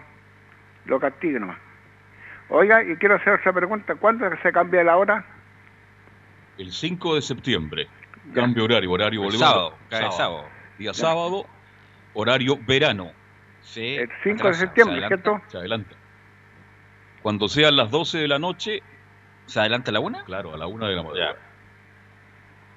[0.85, 1.57] lo castigue nomás.
[2.47, 5.25] Oiga, y quiero hacer otra pregunta, ¿cuándo se cambia la hora?
[6.57, 7.89] El 5 de septiembre,
[8.33, 9.29] cambio horario, horario.
[9.31, 10.11] Sábado, sábado.
[10.13, 10.45] sábado.
[10.77, 11.45] Día sábado,
[12.15, 13.11] horario verano.
[13.61, 15.41] Sí, el 5 de septiembre, ¿cierto?
[15.47, 15.95] Se adelanta.
[17.21, 18.81] Cuando sean las 12 de la noche.
[19.45, 20.23] ¿Se adelanta a la una?
[20.23, 21.35] Claro, a la una de la madrugada.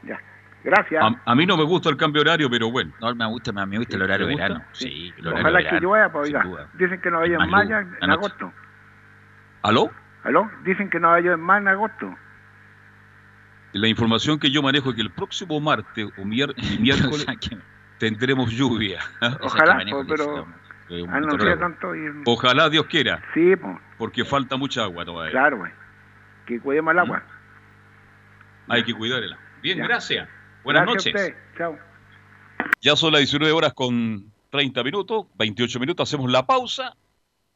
[0.03, 0.21] Ya.
[0.65, 1.03] Gracias.
[1.25, 2.93] A, mí no me gusta el cambio horario, pero bueno.
[3.01, 4.63] No, me gusta, me gusta el horario verano.
[4.73, 6.69] Sí, el horario Ojalá que llueva, pues oiga.
[6.75, 8.53] Dicen que no vaya en mayo, en agosto.
[9.63, 9.91] ¿Aló?
[10.25, 10.51] ¿Aló?
[10.65, 12.15] Dicen que no vaya en más en agosto.
[13.73, 16.25] La información que yo manejo es que el próximo martes o
[16.81, 17.27] miércoles
[17.99, 19.01] tendremos lluvia.
[19.43, 20.47] Ojalá, pero...
[22.25, 23.23] Ojalá Dios quiera.
[23.35, 23.77] Sí, pues.
[23.99, 25.33] Porque falta mucha agua todavía.
[25.33, 25.73] Claro, güey.
[26.47, 27.23] Que cuidemos el agua.
[28.69, 29.39] Hay que cuidarla.
[29.63, 30.29] Bien, gracias.
[30.65, 31.35] Buenas noches.
[32.81, 36.97] Ya son las 19 horas con 30 minutos, 28 minutos, hacemos la pausa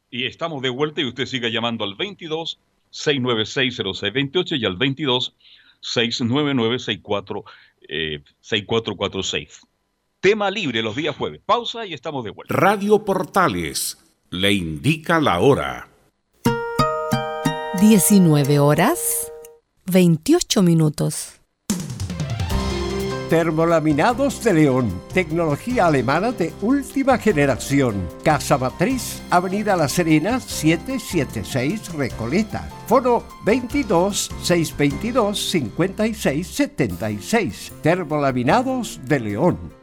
[0.09, 2.59] y estamos de vuelta y usted siga llamando al 22
[2.91, 5.35] 696 0628 y al 22
[5.81, 7.43] 699 64
[8.41, 9.67] 6446.
[10.23, 11.41] Tema libre los días jueves.
[11.45, 12.55] Pausa y estamos de vuelta.
[12.55, 13.97] Radio Portales
[14.29, 15.89] le indica la hora.
[17.81, 19.29] 19 horas
[19.87, 21.41] 28 minutos.
[23.29, 28.07] Termolaminados de León, tecnología alemana de última generación.
[28.23, 32.69] Casa Matriz, Avenida La Serena, 776 Recoleta.
[32.87, 37.73] Foro 22 622 5676.
[37.81, 39.82] Termolaminados de León.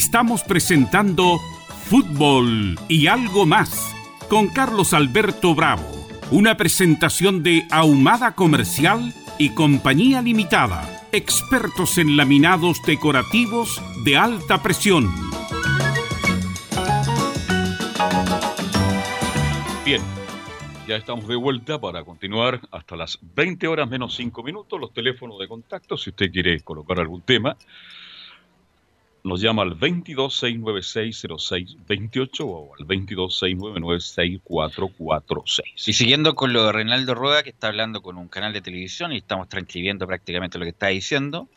[0.00, 1.38] Estamos presentando
[1.84, 3.94] Fútbol y algo más
[4.30, 5.84] con Carlos Alberto Bravo,
[6.30, 15.12] una presentación de Ahumada Comercial y Compañía Limitada, expertos en laminados decorativos de alta presión.
[19.84, 20.00] Bien,
[20.88, 24.80] ya estamos de vuelta para continuar hasta las 20 horas menos 5 minutos.
[24.80, 27.54] Los teléfonos de contacto, si usted quiere colocar algún tema,
[29.24, 35.62] nos llama al 226960628 o al 226996446.
[35.86, 39.12] Y siguiendo con lo de Reinaldo Rueda, que está hablando con un canal de televisión
[39.12, 41.48] y estamos transcribiendo prácticamente lo que está diciendo,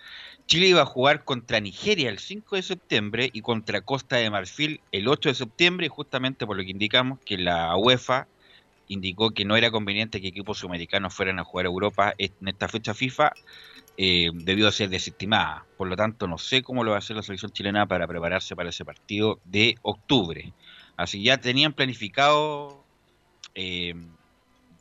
[0.46, 4.82] Chile iba a jugar contra Nigeria el 5 de septiembre y contra Costa de Marfil
[4.92, 8.28] el 8 de septiembre, y justamente por lo que indicamos que la UEFA
[8.90, 12.68] indicó que no era conveniente que equipos sudamericanos fueran a jugar a Europa en esta
[12.68, 13.32] fecha FIFA
[13.98, 15.66] eh, debió ser desestimada.
[15.78, 18.56] Por lo tanto, no sé cómo lo va a hacer la selección chilena para prepararse
[18.56, 20.52] para ese partido de octubre.
[20.98, 22.84] Así que ya tenían planificado
[23.54, 23.94] eh,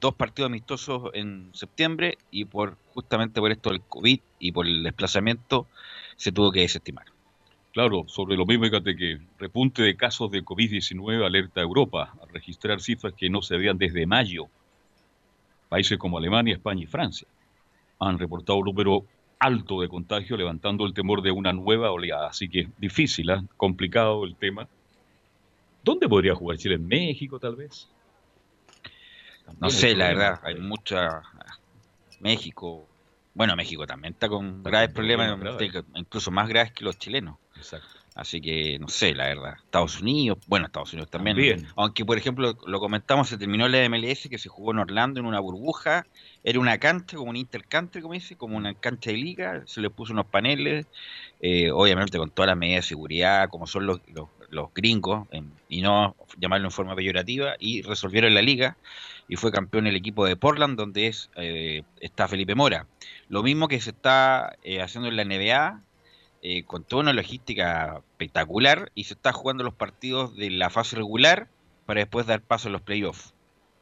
[0.01, 4.83] dos partidos amistosos en septiembre y por justamente por esto del COVID y por el
[4.83, 5.67] desplazamiento
[6.17, 7.07] se tuvo que desestimar.
[7.73, 12.27] Claro, sobre lo mismo, fíjate que repunte de casos de COVID-19 alerta a Europa a
[12.33, 14.49] registrar cifras que no se veían desde mayo.
[15.69, 17.27] Países como Alemania, España y Francia
[18.09, 19.05] han reportado un número
[19.39, 22.29] alto de contagio, levantando el temor de una nueva oleada.
[22.29, 23.43] Así que difícil, ¿eh?
[23.57, 24.69] complicado el tema.
[25.83, 26.77] ¿Dónde podría jugar Chile?
[26.77, 27.89] ¿En México, tal vez?
[29.61, 31.23] no sé, la verdad, hay mucha.
[32.21, 32.87] México.
[33.35, 35.39] Bueno, México también está con graves problemas,
[35.95, 37.37] incluso más graves que los chilenos.
[37.57, 38.02] Exacto.
[38.15, 39.55] Así que no sé, la verdad.
[39.65, 41.67] Estados Unidos, bueno, Estados Unidos también.
[41.77, 45.27] Aunque, por ejemplo, lo comentamos, se terminó la MLS que se jugó en Orlando en
[45.27, 46.07] una burbuja.
[46.45, 49.63] Era una cancha, como un intercante, como dice, como una cancha de liga.
[49.67, 50.87] Se le puso unos paneles,
[51.41, 54.01] eh, obviamente con todas las medidas de seguridad, como son los,
[54.51, 55.27] los, gringos,
[55.71, 57.55] y no llamarlo en forma peyorativa.
[57.59, 58.77] Y resolvieron la liga
[59.27, 62.87] y fue campeón el equipo de Portland, donde es eh, está Felipe Mora.
[63.31, 65.81] Lo mismo que se está eh, haciendo en la NBA
[66.45, 70.97] eh, con toda una logística espectacular y se está jugando los partidos de la fase
[70.97, 71.47] regular
[71.87, 73.33] para después dar paso a los playoffs.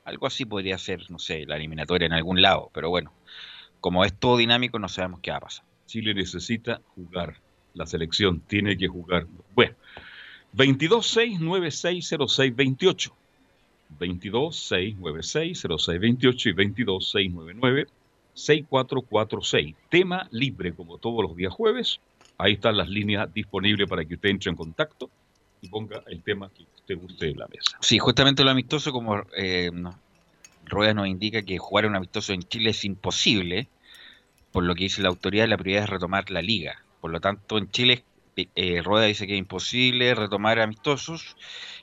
[0.05, 3.15] Algo así podría ser, no sé, la eliminatoria en algún lado, pero bueno,
[3.81, 5.65] como es todo dinámico no sabemos qué va a pasar.
[5.87, 7.37] Chile necesita jugar,
[7.73, 9.27] la selección tiene que jugar.
[9.55, 9.75] Bueno,
[10.55, 13.13] 226960628.
[13.99, 16.55] 226960628 y
[18.35, 19.77] 226996446.
[19.89, 21.99] Tema libre como todos los días jueves
[22.41, 25.11] Ahí están las líneas disponibles para que usted entre en contacto
[25.61, 27.77] y ponga el tema que usted guste en la mesa.
[27.81, 29.71] Sí, justamente lo amistoso, como eh,
[30.65, 33.69] Rueda nos indica que jugar un amistoso en Chile es imposible,
[34.53, 36.83] por lo que dice la autoridad, la prioridad es retomar la liga.
[37.01, 38.05] Por lo tanto, en Chile,
[38.37, 41.37] eh, Rueda dice que es imposible retomar amistosos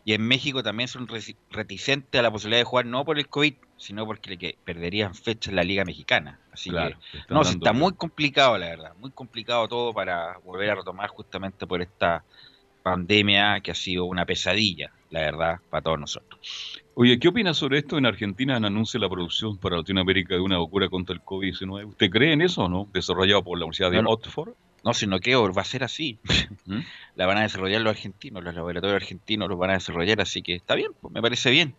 [0.06, 1.08] y en México también son
[1.52, 5.50] reticentes a la posibilidad de jugar no por el COVID, sino porque le perderían fecha
[5.50, 6.40] en la Liga Mexicana.
[6.52, 6.96] Así que,
[7.30, 11.82] no, está muy complicado, la verdad, muy complicado todo para volver a retomar justamente por
[11.82, 12.24] esta
[12.84, 16.40] pandemia que ha sido una pesadilla, la verdad, para todos nosotros.
[16.96, 17.98] Oye, ¿qué opina sobre esto?
[17.98, 21.90] En Argentina anuncia la producción para Latinoamérica de una vacuna contra el COVID-19.
[21.90, 22.88] ¿Usted cree en eso o no?
[22.94, 24.48] Desarrollado por la Universidad de Oxford.
[24.48, 24.56] No,
[24.94, 26.20] sino que va a ser así.
[26.66, 26.80] ¿Mm?
[27.16, 30.56] La van a desarrollar los argentinos, los laboratorios argentinos los van a desarrollar, así que
[30.56, 31.76] está bien, pues, me parece bien.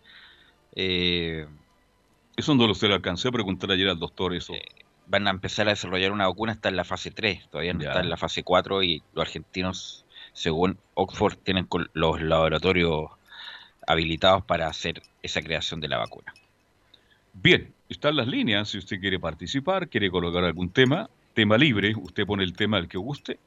[0.75, 1.47] Eh,
[2.37, 4.55] eso no lo se lo alcancé a preguntar ayer al doctor eso.
[4.55, 4.65] Eh,
[5.07, 8.01] van a empezar a desarrollar una vacuna, está en la fase 3, todavía no está
[8.01, 13.11] en la fase 4 y los argentinos, según Oxford, tienen los laboratorios
[13.87, 16.35] habilitados para hacer esa creación de la vacuna.
[17.33, 22.27] Bien, están las líneas, si usted quiere participar, quiere colocar algún tema, tema libre, usted
[22.27, 23.39] pone el tema al que guste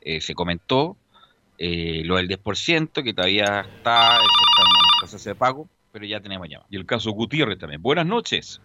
[0.01, 0.97] eh, se comentó.
[1.59, 4.22] Eh, lo del 10%, que todavía está, en
[4.99, 6.66] proceso de pago, pero ya tenemos llamada.
[6.70, 7.83] Y el caso Gutiérrez también.
[7.83, 8.61] Buenas noches.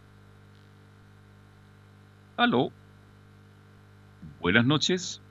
[2.38, 2.72] Aló.
[4.40, 5.22] Buenas noches.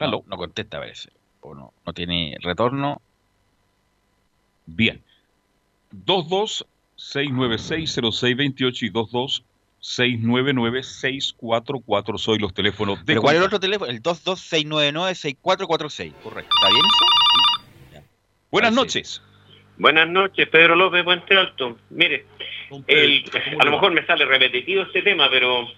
[0.00, 1.12] No, no contesta a veces.
[1.40, 3.02] O no, no tiene retorno.
[4.66, 5.02] Bien.
[6.06, 8.90] 226960628 y
[9.80, 13.90] 226996446 soy los teléfonos de ¿Pero cuál es el otro teléfono?
[13.90, 16.12] El 226996446.
[16.22, 16.54] Correcto.
[16.54, 17.04] ¿Está bien eso?
[18.50, 19.22] Buenas noches.
[19.76, 21.76] Buenas noches, Pedro López Puente Alto.
[21.90, 22.24] Mire,
[22.70, 25.68] a lo mejor me sale repetitivo este tema, pero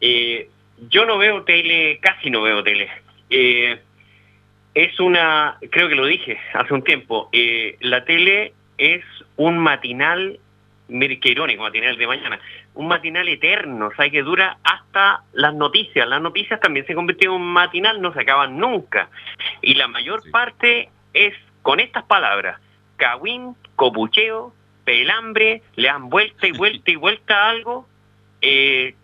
[0.00, 0.48] eh,
[0.88, 2.88] yo no veo tele, casi no veo tele.
[3.30, 3.80] Eh,
[4.74, 9.04] es una, creo que lo dije hace un tiempo, eh, la tele es
[9.36, 10.38] un matinal,
[10.88, 12.38] mire qué irónico, matinal de mañana,
[12.74, 16.06] un matinal eterno, o sea, que dura hasta las noticias.
[16.06, 19.08] Las noticias también se convirtió en un matinal, no se acaban nunca.
[19.62, 22.60] Y la mayor parte es con estas palabras,
[22.96, 24.52] cagüín, copucheo,
[24.84, 27.86] pelambre, le dan vuelta y vuelta y vuelta a algo,
[28.40, 28.94] eh,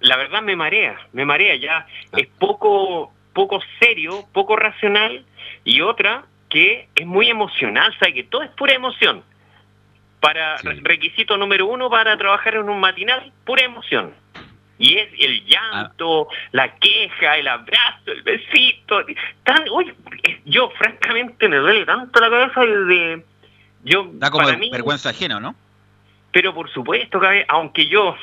[0.00, 5.24] la verdad me marea, me marea ya, es poco, poco serio, poco racional,
[5.64, 9.22] y otra que es muy emocional, sabe que todo es pura emoción.
[10.20, 14.14] Para requisito número uno para trabajar en un matinal, pura emoción.
[14.78, 19.04] Y es el llanto, la queja, el abrazo, el besito.
[19.42, 19.92] Tan, uy,
[20.46, 23.24] yo francamente me duele tanto la cabeza de...
[23.84, 25.54] Yo, Da como para mí, vergüenza ajena, ¿no?
[26.34, 28.16] pero por supuesto, que aunque yo,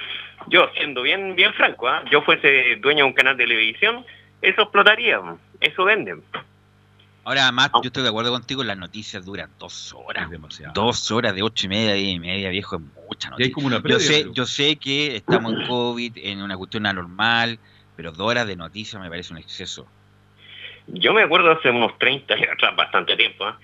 [0.47, 2.03] yo siendo bien, bien franco, ¿ah?
[2.11, 4.05] yo fuese dueño de un canal de televisión,
[4.41, 5.19] eso explotaría,
[5.59, 6.23] eso venden.
[7.23, 10.27] Ahora, además, yo estoy de acuerdo contigo, las noticias duran dos horas.
[10.73, 13.53] Dos horas de ocho y media, diez y media, viejo, es mucha Y hay noticia.
[13.53, 17.59] como una Yo sé, pero- yo sé que estamos en COVID, en una cuestión anormal,
[17.95, 19.85] pero dos horas de noticias me parece un exceso.
[20.87, 23.59] Yo me acuerdo hace unos 30 años atrás, bastante tiempo, ¿ah?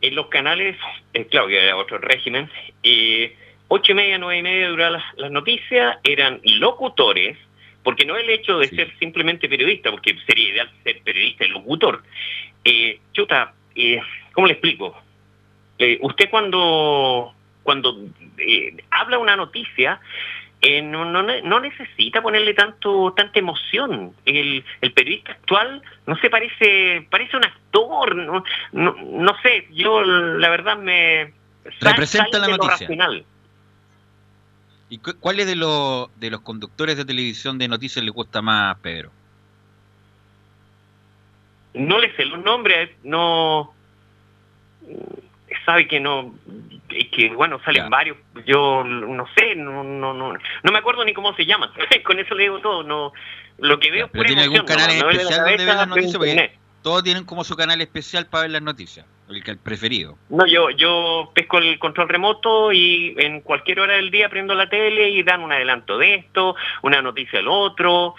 [0.00, 0.76] en los canales,
[1.12, 2.50] eh, claro que era otro régimen,
[2.82, 3.36] eh,
[3.68, 7.36] ocho y media, nueve y media duraban las, las noticias, eran locutores,
[7.82, 12.02] porque no el hecho de ser simplemente periodista, porque sería ideal ser periodista y locutor.
[12.64, 14.00] Eh, chuta, eh,
[14.32, 14.96] ¿cómo le explico?
[15.78, 17.96] Eh, usted cuando, cuando
[18.38, 20.00] eh, habla una noticia,
[20.60, 24.12] eh, no, no, ne- no necesita ponerle tanto tanta emoción.
[24.24, 30.02] El, el periodista actual no sé, parece parece un actor, no, no, no sé, yo
[30.02, 31.32] la verdad me...
[31.80, 32.70] sal- Representa sale la noticia.
[32.70, 33.24] racional.
[34.92, 38.76] ¿Y cu- cuáles de los, de los conductores de televisión de noticias le gusta más,
[38.80, 39.10] Pedro?
[41.72, 43.72] No le sé los nombres, no...
[45.64, 46.34] Sabe que no...
[46.90, 51.14] Es que, bueno, salen varios, yo no sé, no, no, no, no me acuerdo ni
[51.14, 51.70] cómo se llaman.
[52.04, 53.14] Con eso le digo todo, no...
[53.56, 55.86] Lo que veo es ¿Pero pura tiene algún emoción, canal la especial donde las veo
[55.86, 56.50] noticias?
[56.82, 60.18] Todos tienen como su canal especial para ver las noticias, el, preferido.
[60.28, 64.68] No, yo, yo pesco el control remoto y en cualquier hora del día prendo la
[64.68, 68.14] tele y dan un adelanto de esto, una noticia del otro,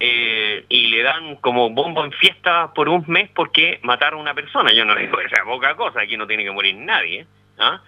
[0.00, 4.34] eh, y le dan como bombo en fiesta por un mes porque mataron a una
[4.34, 4.72] persona.
[4.74, 7.26] Yo no digo que sea poca cosa, aquí no tiene que morir nadie,
[7.58, 7.82] ¿ah?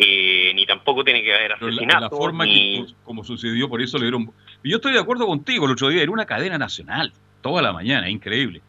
[0.00, 2.00] Eh, ni tampoco tiene que haber Pero la, asesinato.
[2.02, 4.30] la forma ni- que, como sucedió, por eso le dieron...
[4.62, 7.12] Y Yo estoy de acuerdo contigo, el otro día era una cadena nacional,
[7.42, 8.62] toda la mañana, increíble.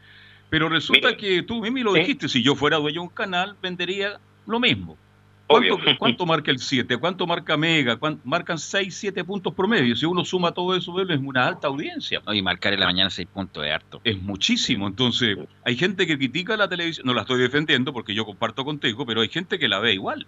[0.49, 4.19] Pero resulta que tú, Mimi, lo dijiste, si yo fuera dueño de un canal, vendería
[4.47, 4.97] lo mismo.
[5.45, 6.97] ¿Cuánto, cuánto marca el 7?
[6.97, 7.97] ¿Cuánto marca Mega?
[7.97, 9.95] ¿Cuán- marcan 6, 7 puntos promedio.
[9.95, 12.21] Si uno suma todo eso, es una alta audiencia.
[12.33, 13.99] y marcar en la mañana 6 puntos de harto.
[14.03, 14.87] Es muchísimo.
[14.87, 19.05] Entonces, hay gente que critica la televisión, no la estoy defendiendo porque yo comparto contigo,
[19.05, 20.27] pero hay gente que la ve igual.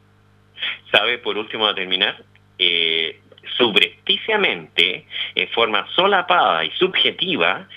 [0.91, 1.17] ¿Sabe?
[1.19, 2.23] Por último, a terminar,
[2.57, 3.19] eh,
[3.57, 5.05] subrepticiamente,
[5.35, 7.67] en forma solapada y subjetiva,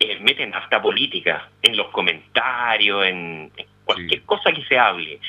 [0.00, 5.20] eh, meten hasta política en los comentarios, en, en cualquier cosa que se hable.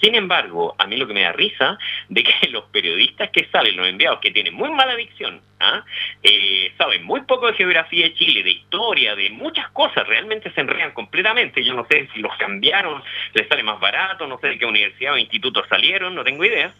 [0.00, 1.78] Sin embargo, a mí lo que me da risa
[2.08, 5.84] de que los periodistas que salen, los enviados, que tienen muy mala dicción, ¿ah?
[6.22, 10.60] Eh, saben muy poco de geografía de Chile, de historia, de muchas cosas, realmente se
[10.60, 11.64] enredan completamente.
[11.64, 13.02] Yo no sé si los cambiaron,
[13.34, 16.72] les sale más barato, no sé de qué universidad o instituto salieron, no tengo idea.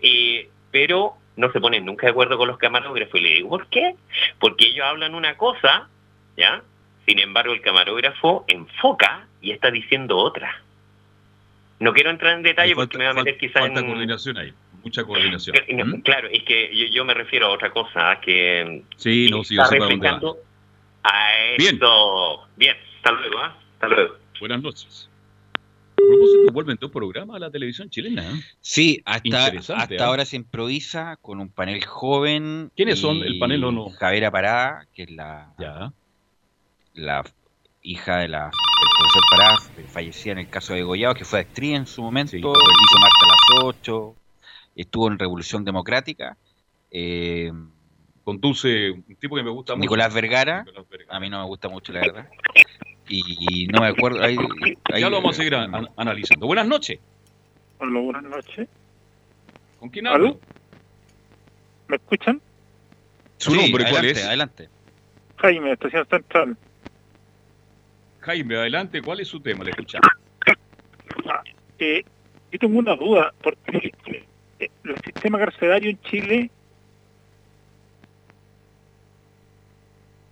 [0.00, 3.20] Eh, pero no se ponen nunca de acuerdo con los camarógrafos.
[3.20, 3.94] Y le digo, ¿por qué?
[4.38, 5.88] Porque ellos hablan una cosa,
[6.36, 6.62] ¿ya?
[7.06, 10.62] Sin embargo, el camarógrafo enfoca y está diciendo otra.
[11.78, 13.86] No quiero entrar en detalle porque me va a meter quizás Falta en...
[13.86, 15.56] coordinación ahí, mucha coordinación.
[15.74, 16.00] No, ¿Mm?
[16.00, 19.62] Claro, es que yo, yo me refiero a otra cosa, que Sí, no, sí, yo
[19.62, 20.14] está sé para dónde va.
[20.14, 20.38] reflejando
[21.02, 21.28] a
[21.58, 21.74] Bien.
[21.74, 22.48] esto.
[22.56, 23.56] Bien, hasta luego, ¿ah?
[23.74, 24.14] Hasta luego.
[24.40, 25.10] Buenas noches.
[25.92, 28.22] A propósito, vuelven dos programas a la televisión chilena.
[28.22, 28.40] ¿eh?
[28.60, 29.98] Sí, hasta, hasta ¿eh?
[30.00, 32.70] ahora se improvisa con un panel joven.
[32.76, 33.18] ¿Quiénes son?
[33.22, 33.90] ¿El panel o no?
[33.90, 35.52] Javiera Pará, que es la,
[36.96, 37.22] la
[37.82, 39.56] hija de la, del profesor Pará,
[39.92, 43.28] fallecida en el caso de Goyao, que fue actriz en su momento, hizo Marta a
[43.28, 44.16] las 8,
[44.74, 46.36] estuvo en Revolución Democrática.
[46.90, 47.52] eh,
[48.24, 49.82] Conduce un tipo que me gusta mucho.
[49.82, 50.64] Nicolás Vergara,
[51.10, 52.28] a mí no me gusta mucho, la verdad.
[53.06, 54.20] Y no me acuerdo.
[54.20, 54.36] ahí-
[54.92, 56.46] ahí- Ya lo vamos a seguir an- an- analizando.
[56.48, 56.98] Buenas noches.
[57.78, 58.68] Hola, buenas noches.
[59.78, 60.26] ¿Con quién hablo?
[60.26, 60.40] ¿Aló?
[61.86, 62.42] ¿Me escuchan?
[63.38, 64.26] ¿Su Sí, nombre cuál adelante, es?
[64.26, 64.68] Adelante.
[65.36, 66.56] Jaime, Estación Central.
[68.26, 69.00] Jaime, adelante.
[69.02, 69.62] ¿Cuál es su tema?
[69.62, 70.08] Le escuchamos.
[71.78, 72.02] Eh,
[72.50, 73.94] yo tengo una duda, porque
[74.58, 76.50] eh, el sistema carcelario en Chile...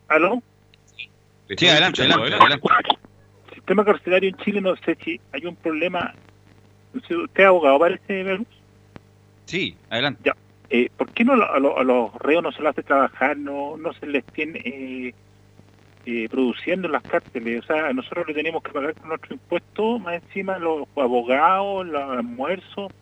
[0.09, 0.43] ¿Aló?
[1.57, 2.69] Sí, adelante, adelante, adelante.
[3.55, 6.13] El tema carcelario en Chile, no sé si hay un problema.
[6.93, 8.47] no sé, ¿Usted es abogado, parece, Velus?
[9.47, 10.21] Sí, adelante.
[10.25, 10.35] Ya.
[10.71, 13.37] Eh, ¿Por qué no lo- a, lo- a los reos no se los hace trabajar,
[13.37, 15.15] no, no se les tiene eh,
[16.07, 17.63] eh, produciendo en las cárceles?
[17.65, 22.03] O sea, nosotros le tenemos que pagar con nuestro impuesto, más encima los abogados, los
[22.03, 22.93] almuerzos,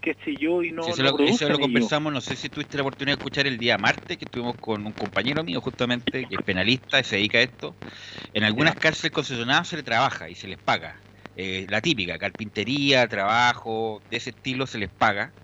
[0.00, 1.60] qué sé yo, y no, Sí, eso, lo, producen eso lo ellos.
[1.60, 4.84] conversamos, no sé si tuviste la oportunidad de escuchar el día martes, que estuvimos con
[4.86, 7.78] un compañero mío justamente, que es penalista y se dedica a esto.
[8.32, 11.04] En algunas cárceles concesionadas se le trabaja y se les paga.
[11.34, 15.34] Eh, la típica, carpintería, trabajo, de ese estilo se les paga,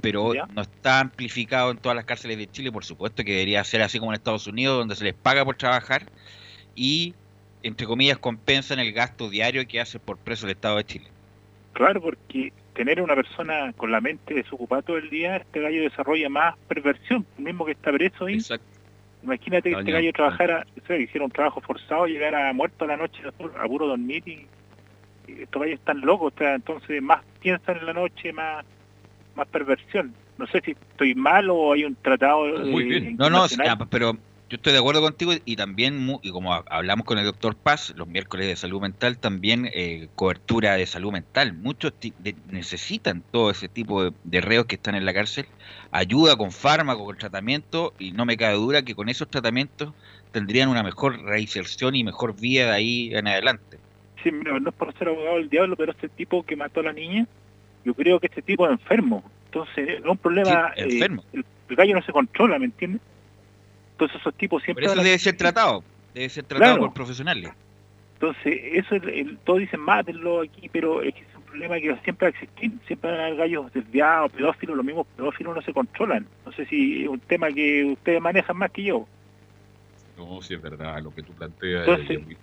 [0.00, 0.46] pero Ya.
[0.54, 3.98] no está amplificado en todas las cárceles de Chile, por supuesto que debería ser así
[3.98, 6.04] como en Estados Unidos, donde se les paga por trabajar
[6.74, 7.14] y,
[7.62, 11.06] entre comillas, compensan el gasto diario que hace por preso el Estado de Chile.
[11.72, 15.82] Claro, porque tener a una persona con la mente desocupada todo el día, este gallo
[15.82, 18.38] desarrolla más perversión, mismo que está preso ahí.
[19.22, 22.96] Imagínate que este gallo trabajara, o sea, hiciera un trabajo forzado, llegara muerto a la
[22.96, 24.46] noche a puro dormir y,
[25.26, 28.64] y estos gallos están locos, o sea, entonces más piensan en la noche, más,
[29.36, 30.14] más perversión.
[30.38, 34.12] No sé si estoy mal o hay un tratado eh, No, no, ah, pero
[34.48, 37.56] yo estoy de acuerdo contigo y también, mu- y como ha- hablamos con el doctor
[37.56, 41.54] Paz los miércoles de salud mental, también eh, cobertura de salud mental.
[41.54, 45.46] Muchos de- necesitan todo ese tipo de, de reos que están en la cárcel,
[45.90, 49.94] ayuda con fármaco, con tratamiento, y no me cabe duda que con esos tratamientos
[50.30, 53.78] tendrían una mejor reinserción y mejor vida de ahí en adelante.
[54.22, 56.84] Sí, mira, no es por ser abogado del diablo, pero este tipo que mató a
[56.84, 57.26] la niña,
[57.86, 59.22] yo creo que este tipo es enfermo.
[59.46, 60.72] Entonces, es un problema.
[60.74, 61.24] Sí, eh, enfermo.
[61.32, 63.00] el, el gallo no se controla, ¿me entiendes?
[63.92, 64.84] Entonces, esos tipos siempre.
[64.86, 65.82] eso debe ser tratado,
[66.12, 66.86] debe ser tratado Claro.
[66.86, 67.50] por profesionales.
[68.14, 71.94] Entonces, eso es el- todos dicen mátenlo aquí, pero es que es un problema que
[72.02, 72.72] siempre va a existir.
[72.86, 76.26] Siempre van a haber gallos desviados, pedófilos, los mismos pedófilos no se controlan.
[76.44, 79.06] No sé si es un tema que ustedes manejan más que yo.
[80.18, 81.86] No, si es verdad, lo que tú planteas.
[81.86, 82.36] Entonces, es muy-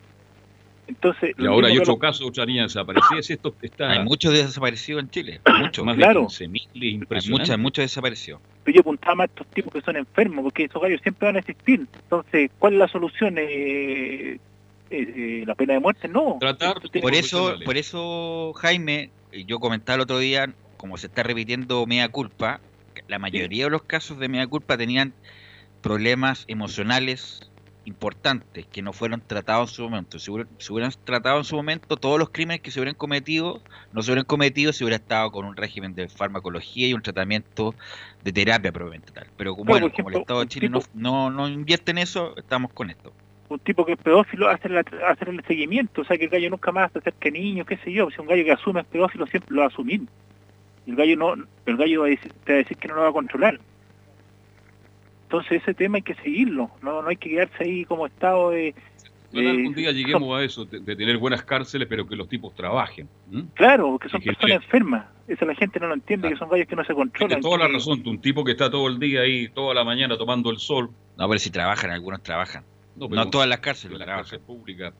[0.88, 3.21] Entonces, y lo ahora hay ocho casos, otra niña desaparecida.
[3.21, 5.86] Si esto está Hay muchos desaparecidos en Chile, muchos.
[5.86, 6.21] más Claro.
[6.21, 7.31] de 15.000, es Hay impresionante.
[7.41, 8.41] muchos, muchos desaparecidos.
[8.63, 11.39] Pero yo apuntaba a estos tipos que son enfermos, porque esos gallos siempre van a
[11.39, 11.88] existir.
[11.93, 13.38] Entonces, ¿cuál es la solución?
[13.38, 14.39] Eh, eh,
[14.89, 16.07] eh, ¿La pena de muerte?
[16.07, 16.38] No.
[16.39, 19.09] Tratar Por eso, por eso, Jaime,
[19.47, 22.59] yo comentaba el otro día, como se está repitiendo mea culpa,
[23.07, 25.13] la mayoría de los casos de mea culpa tenían
[25.81, 27.51] problemas emocionales
[27.86, 30.19] importantes que no fueron tratados en su momento.
[30.19, 33.61] Si hubieran, si hubieran tratado en su momento, todos los crímenes que se hubieran cometido,
[33.91, 37.75] no se hubieran cometido si hubiera estado con un régimen de farmacología y un tratamiento
[38.23, 39.27] de terapia probablemente tal.
[39.38, 42.36] Pero como, bueno, como el Estado de Chile no, tipo- no, no invierte en eso,
[42.38, 43.13] estamos con esto.
[43.49, 46.49] un tipo que es pedófilo hace, la, hace el seguimiento, o sea que el gallo
[46.49, 48.88] nunca más se acerca a niños, qué sé yo, si un gallo que asume es
[48.88, 50.01] pedófilo siempre lo va a asumir.
[50.88, 51.34] El gallo no,
[51.65, 53.59] el gallo va a decir, te va a decir que no lo va a controlar.
[55.34, 58.75] Entonces ese tema hay que seguirlo, no, no hay que quedarse ahí como estado de...
[59.31, 62.29] Ojalá de- algún día lleguemos a eso, de, de tener buenas cárceles, pero que los
[62.29, 63.09] tipos trabajen.
[63.55, 66.75] Claro, que son personas enfermas, eso la gente no lo entiende, que son gallos que
[66.75, 67.29] no se controlan.
[67.29, 69.84] Tienes toda la que- razón, un tipo que está todo el día ahí, toda la
[69.84, 70.91] mañana tomando el sol.
[71.17, 72.63] No, pero si trabajan, algunos trabajan.
[72.95, 74.23] No, No, todas las cárceles en la trabajan.
[74.29, 74.93] cárcel pública.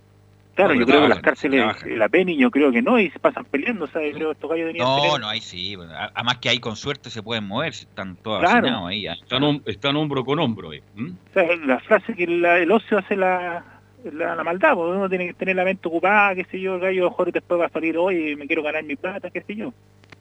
[0.56, 1.92] Claro, No, yo creo que las cárceles, trabajan.
[1.92, 4.14] eh, la Peni yo creo que no, y se pasan peleando, ¿sabes?
[4.14, 5.20] Creo que estos gallos tenían No, peleando.
[5.20, 5.76] no, ahí sí.
[6.14, 8.86] Además que ahí con suerte se pueden mover, si están todos Claro.
[8.86, 9.08] ahí.
[9.08, 10.82] Están, hom- están hombro con hombro ahí.
[10.96, 13.66] O sea, la frase que la- el ocio hace la,
[14.12, 16.82] la, la maldad, porque uno tiene que tener la mente ocupada, qué sé yo, el
[16.82, 19.74] gallo mejor después va a salir hoy, me quiero ganar mi plata, qué sé yo.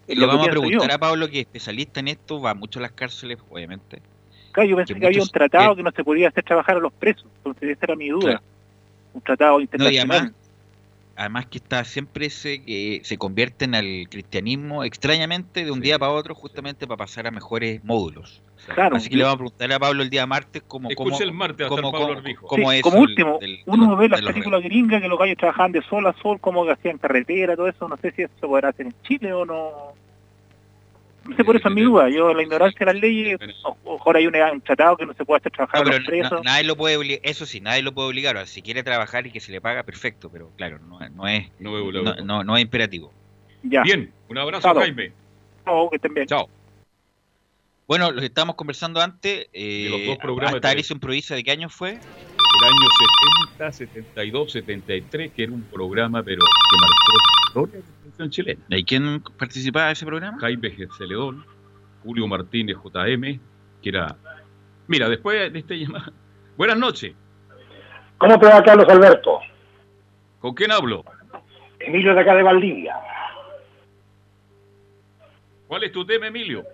[0.06, 0.94] Le lo vamos a preguntar yo.
[0.94, 4.00] a Pablo, que es especialista en esto, va mucho a las cárceles, obviamente.
[4.52, 6.76] Claro, yo pensé que que, había un tratado que- que no se podía hacer trabajar
[6.78, 8.22] a los presos, entonces esa era mi duda.
[8.38, 8.42] Claro.
[9.14, 10.16] Un tratado No, y internacional.
[10.18, 10.32] además,
[11.16, 16.12] además que está siempre ese que se convierten al cristianismo extrañamente de un día para
[16.12, 18.40] otro, justamente para pasar a mejores módulos.
[18.74, 18.96] Claro.
[18.96, 21.66] Así que le vamos a preguntar a Pablo el día martes cómo, cómo, el martes,
[21.66, 22.14] cómo, cómo-
[22.46, 25.18] cómo Sí, es como el- último, del- uno los- ve las películas gringas que los
[25.18, 28.22] gallos trabajaban de sol a sol, como que hacían carretera, todo eso, no sé si
[28.22, 29.92] eso se podrá hacer en Chile o no.
[31.24, 32.08] No sé, por eso es mi duda.
[32.08, 35.24] Yo, la ignorancia de las leyes, o- mejor hay un, un tratado que no se
[35.24, 36.32] puede hacer trabajar No, a los presos.
[36.44, 38.36] na- nadie lo puede obligar, eso sí, nadie lo puede obligar.
[38.36, 41.48] Ahora, si quiere trabajar y que se le paga, perfecto, pero claro, no, no es
[41.60, 42.22] No no, boca.
[42.22, 43.12] no, no es imperativo.
[43.62, 43.82] Ya.
[43.82, 44.74] Bien, un abrazo, Chao.
[44.80, 45.12] Jaime.
[45.64, 46.26] No, que estén bien.
[46.26, 46.48] Chao.
[47.86, 51.34] Bueno, lo que estábamos conversando antes, eh, De los dos programas hasta de- Alicia Improvisa,
[51.34, 51.90] ¿de qué año fue?
[51.90, 52.88] El año
[53.58, 57.70] 70, 72, 73, que era un programa, pero que marcó
[58.16, 58.78] televisión chilena.
[58.78, 60.38] ¿Y quién participaba de ese programa?
[60.40, 61.44] Jaime Celedón,
[62.02, 63.40] Julio Martínez JM,
[63.82, 64.16] que era...
[64.86, 66.12] Mira, después de este llamado...
[66.56, 67.14] Buenas noches.
[68.18, 69.40] ¿Cómo te va, Carlos Alberto?
[70.40, 71.04] ¿Con quién hablo?
[71.80, 72.96] Emilio de acá de Valdivia.
[75.66, 76.64] ¿Cuál es tu tema, Emilio?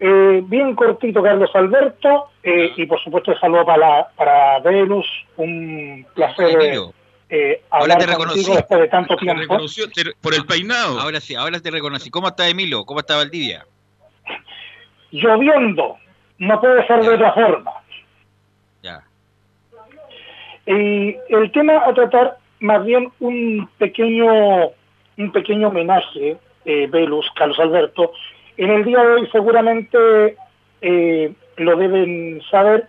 [0.00, 5.06] Eh, bien cortito, Carlos Alberto, eh, y por supuesto el saludo para, para Venus,
[5.36, 6.50] un placer.
[6.50, 6.92] Emilio,
[7.28, 8.52] eh, Ahora te contigo reconocí.
[8.54, 9.40] después de tanto Te tiempo.
[9.42, 11.00] reconoció te- por el peinado.
[11.00, 12.10] Ahora sí, ahora te reconocí.
[12.10, 12.84] ¿Cómo está Emilio?
[12.84, 13.66] ¿Cómo está Valdivia?
[15.10, 15.96] Lloviendo,
[16.38, 17.72] no puede ser de otra forma.
[18.82, 19.02] Ya.
[20.66, 24.70] Y el tema a tratar, más bien un pequeño,
[25.16, 28.12] un pequeño homenaje, eh, Velus, Carlos Alberto.
[28.56, 30.36] En el día de hoy seguramente
[30.80, 32.88] eh, lo deben saber,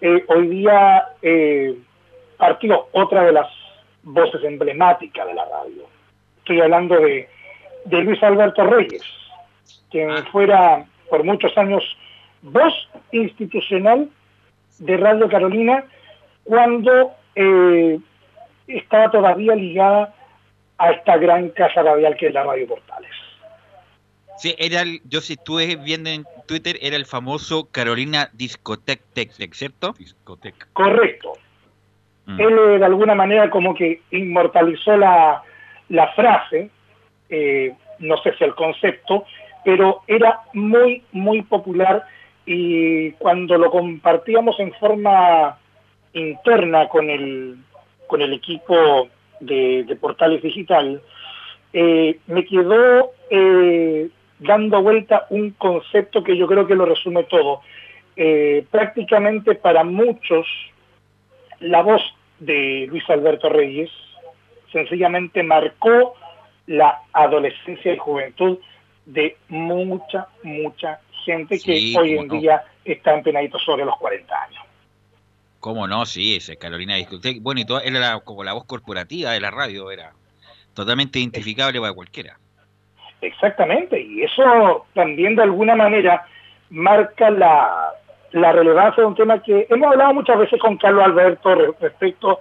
[0.00, 1.74] eh, hoy día eh,
[2.36, 3.48] partió otra de las
[4.06, 5.82] voces emblemáticas de la radio.
[6.38, 7.28] Estoy hablando de,
[7.84, 9.02] de Luis Alberto Reyes,
[9.90, 11.82] quien fuera por muchos años
[12.42, 12.72] voz
[13.10, 14.08] institucional
[14.78, 15.84] de Radio Carolina
[16.44, 17.98] cuando eh,
[18.68, 20.14] estaba todavía ligada
[20.78, 23.10] a esta gran casa radial que es la Radio Portales.
[24.38, 29.00] Sí, era el, yo si estuve viendo en Twitter, era el famoso Carolina Discotec
[29.52, 29.94] ¿cierto?
[29.98, 30.68] Discotec.
[30.74, 31.32] Correcto.
[32.26, 32.40] Mm.
[32.40, 35.42] Él eh, de alguna manera como que inmortalizó la,
[35.88, 36.70] la frase,
[37.28, 39.24] eh, no sé si el concepto,
[39.64, 42.04] pero era muy, muy popular
[42.44, 45.58] y cuando lo compartíamos en forma
[46.12, 47.56] interna con el,
[48.06, 49.08] con el equipo
[49.40, 51.00] de, de Portales Digital,
[51.72, 53.12] eh, me quedó
[54.38, 57.60] dando vuelta un concepto que yo creo que lo resume todo.
[58.70, 60.46] Prácticamente para muchos,
[61.60, 62.02] la voz
[62.38, 63.90] de Luis Alberto Reyes
[64.72, 66.14] sencillamente marcó
[66.66, 68.58] la adolescencia y juventud
[69.06, 72.34] de mucha, mucha gente Sí, que hoy en no.
[72.34, 74.62] día está empenadito sobre los 40 años.
[75.60, 76.04] ¿Cómo no?
[76.06, 77.40] Sí, ese Carolina Discotec.
[77.40, 80.12] Bueno, y todo, él era como la voz corporativa de la radio, era
[80.74, 82.38] totalmente identificable para cualquiera.
[83.20, 86.26] Exactamente, y eso también de alguna manera
[86.70, 87.92] marca la,
[88.32, 92.40] la relevancia de un tema que hemos hablado muchas veces con Carlos Alberto re- respecto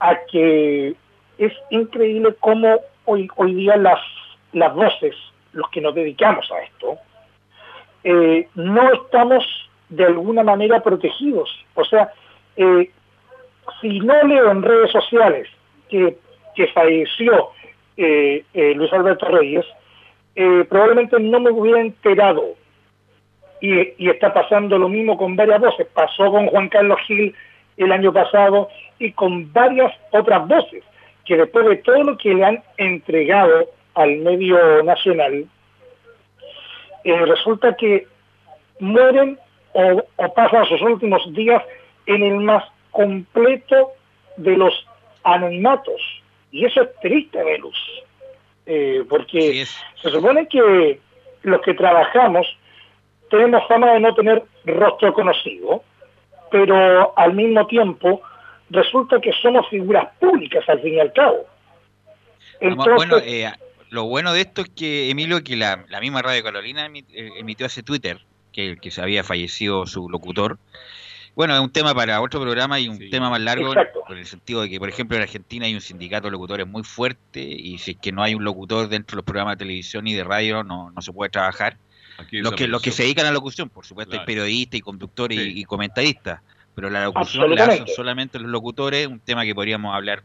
[0.00, 0.94] a que
[1.38, 4.00] es increíble cómo hoy, hoy día las,
[4.52, 5.14] las voces,
[5.52, 6.96] los que nos dedicamos a esto,
[8.04, 9.44] eh, no estamos
[9.88, 11.50] de alguna manera protegidos.
[11.74, 12.12] O sea,
[12.56, 12.90] eh,
[13.80, 15.48] si no leo en redes sociales
[15.88, 16.16] que,
[16.54, 17.50] que falleció
[17.96, 19.64] eh, Luis Alberto Reyes,
[20.68, 22.44] probablemente no me hubiera enterado.
[23.60, 25.86] Y, y está pasando lo mismo con varias voces.
[25.92, 27.34] Pasó con Juan Carlos Gil
[27.76, 30.82] el año pasado y con varias otras voces
[31.26, 35.46] que después de todo lo que le han entregado al medio nacional,
[37.04, 38.06] eh, resulta que
[38.78, 39.38] mueren
[39.72, 41.62] o, o pasan sus últimos días
[42.06, 43.92] en el más completo
[44.36, 44.86] de los
[45.24, 46.00] anonimatos.
[46.52, 47.76] Y eso es triste, Velus.
[48.66, 50.98] Eh, porque se supone que
[51.42, 52.46] los que trabajamos
[53.30, 55.82] tenemos fama de no tener rostro conocido,
[56.50, 58.20] pero al mismo tiempo
[58.70, 61.46] resulta que somos figuras públicas al fin y al cabo.
[62.60, 63.52] Entonces, bueno, eh,
[63.90, 67.30] lo bueno de esto es que, Emilio, que la, la misma Radio Carolina emi- eh,
[67.38, 68.20] emitió ese Twitter,
[68.52, 70.58] que, que se había fallecido su locutor.
[71.34, 74.04] Bueno, es un tema para otro programa y un tema más largo, Exacto.
[74.08, 76.82] en el sentido de que, por ejemplo, en Argentina hay un sindicato de locutores muy
[76.82, 80.06] fuerte y si es que no hay un locutor dentro de los programas de televisión
[80.06, 81.76] y de radio, no, no se puede trabajar.
[82.18, 84.22] Aquí Los que, los que se dedican a la locución, por supuesto, Claro.
[84.22, 85.60] hay periodistas y conductores y- Sí.
[85.60, 86.40] y, comentaristas,
[86.74, 90.22] pero la locución la hacen solamente los locutores, un tema que podríamos hablar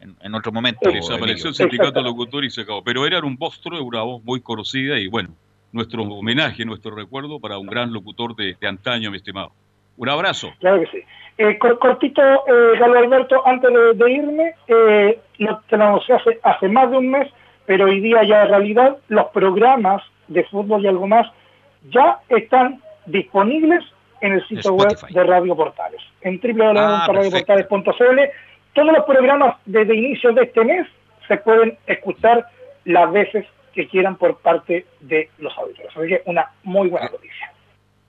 [0.00, 0.90] en, en- otro momento.
[0.90, 2.82] Desapareció el sindicato locutor y se acabó.
[2.82, 5.30] Pero era un monstruo, una voz muy conocida y bueno,
[5.72, 9.52] nuestro homenaje, nuestro recuerdo para un gran locutor de, de antaño, mi estimado.
[9.96, 10.52] Un abrazo.
[10.60, 11.04] Claro que sí.
[11.38, 16.14] Eh, cor- cortito, eh, Carlos Alberto, antes de, de irme, eh, lo, te lo anuncié
[16.16, 17.28] hace, hace más de un mes,
[17.66, 21.26] pero hoy día ya es realidad, los programas de fútbol y algo más
[21.90, 23.84] ya están disponibles
[24.20, 28.20] en el sitio web de Radio Portales, en www.radioportales.cl.
[28.74, 30.86] Todos los programas desde inicio de este mes
[31.26, 32.46] se pueden escuchar
[32.84, 35.90] las veces que quieran por parte de los auditores.
[35.96, 37.52] Así que una muy buena noticia.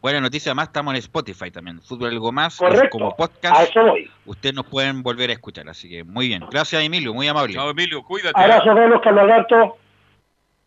[0.01, 1.81] Buena noticia, además estamos en Spotify también.
[1.81, 2.89] Fútbol algo más, Correcto.
[2.89, 3.69] como A podcast.
[3.69, 4.09] eso voy.
[4.25, 6.43] Ustedes nos pueden volver a escuchar, así que muy bien.
[6.49, 7.53] Gracias, Emilio, muy amable.
[7.53, 8.39] Chao, Emilio, cuídate.
[8.39, 9.77] Abrazo, Carlos, Carlos Alberto.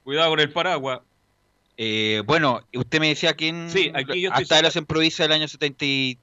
[0.05, 1.01] Cuidado con el paraguas.
[1.77, 5.25] Eh, bueno, usted me decía que en, Sí, aquí yo estoy hasta ahora se improvisa
[5.25, 6.19] el año 70 y...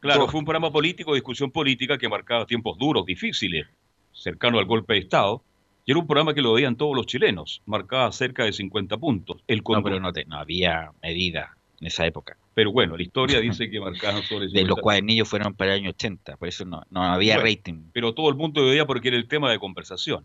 [0.00, 0.30] Claro, Dos.
[0.30, 3.66] fue un programa político, discusión política que marcaba tiempos duros, difíciles,
[4.12, 5.42] cercano al golpe de Estado.
[5.84, 9.42] Y era un programa que lo veían todos los chilenos, marcaba cerca de 50 puntos.
[9.46, 12.36] El No, pero no, te- no había medida en esa época.
[12.54, 14.80] Pero bueno, la historia dice que marcaban sobre De los 50.
[14.82, 17.82] cuadernillos fueron para el año 80, por eso no, no había Bueno, rating.
[17.92, 20.24] Pero todo el mundo veía porque era el tema de conversación.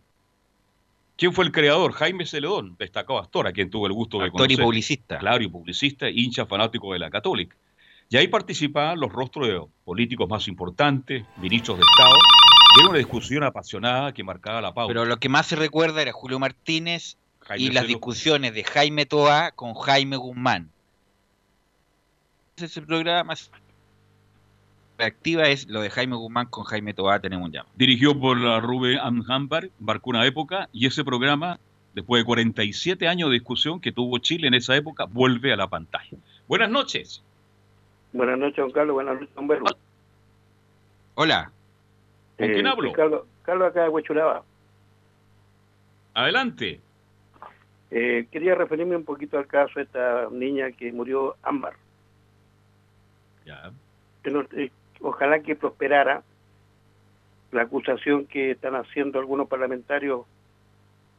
[1.18, 1.94] ¿Quién fue el creador?
[1.94, 4.66] Jaime Celedón, destacado actor, a quien tuve el gusto de Actor y conocer.
[4.66, 5.18] publicista.
[5.18, 7.56] Claro, y publicista, hincha fanático de la Católica.
[8.10, 12.16] Y ahí participaban los rostros de políticos más importantes, ministros de Estado,
[12.78, 14.90] Era una discusión apasionada que marcaba la pauta.
[14.90, 19.06] Pero lo que más se recuerda era Julio Martínez Jaime y las discusiones de Jaime
[19.06, 20.72] Toa con Jaime Guzmán.
[22.58, 23.52] Ese programa más
[25.00, 27.70] activa es lo de Jaime Guzmán con Jaime Toa, tenemos un llamo.
[27.76, 31.60] Dirigió por la Rubén Amhambar, marcó una época, y ese programa,
[31.94, 35.68] después de 47 años de discusión que tuvo Chile en esa época, vuelve a la
[35.68, 36.18] pantalla.
[36.48, 37.22] Buenas noches.
[38.14, 38.94] Buenas noches, don Carlos.
[38.94, 39.66] Buenas noches, don Berlo.
[41.16, 41.52] Hola.
[42.38, 42.90] ¿Con quién hablo?
[42.90, 44.44] soy Carlos, Carlos acá de Huechuraba.
[46.14, 46.80] Adelante.
[47.92, 51.74] Eh, quería referirme un poquito al caso de esta niña que murió, Ámbar.
[53.46, 53.72] Ya.
[54.24, 54.72] Que no- eh,
[55.02, 56.24] ojalá que prosperara
[57.52, 60.26] la acusación que están haciendo algunos parlamentarios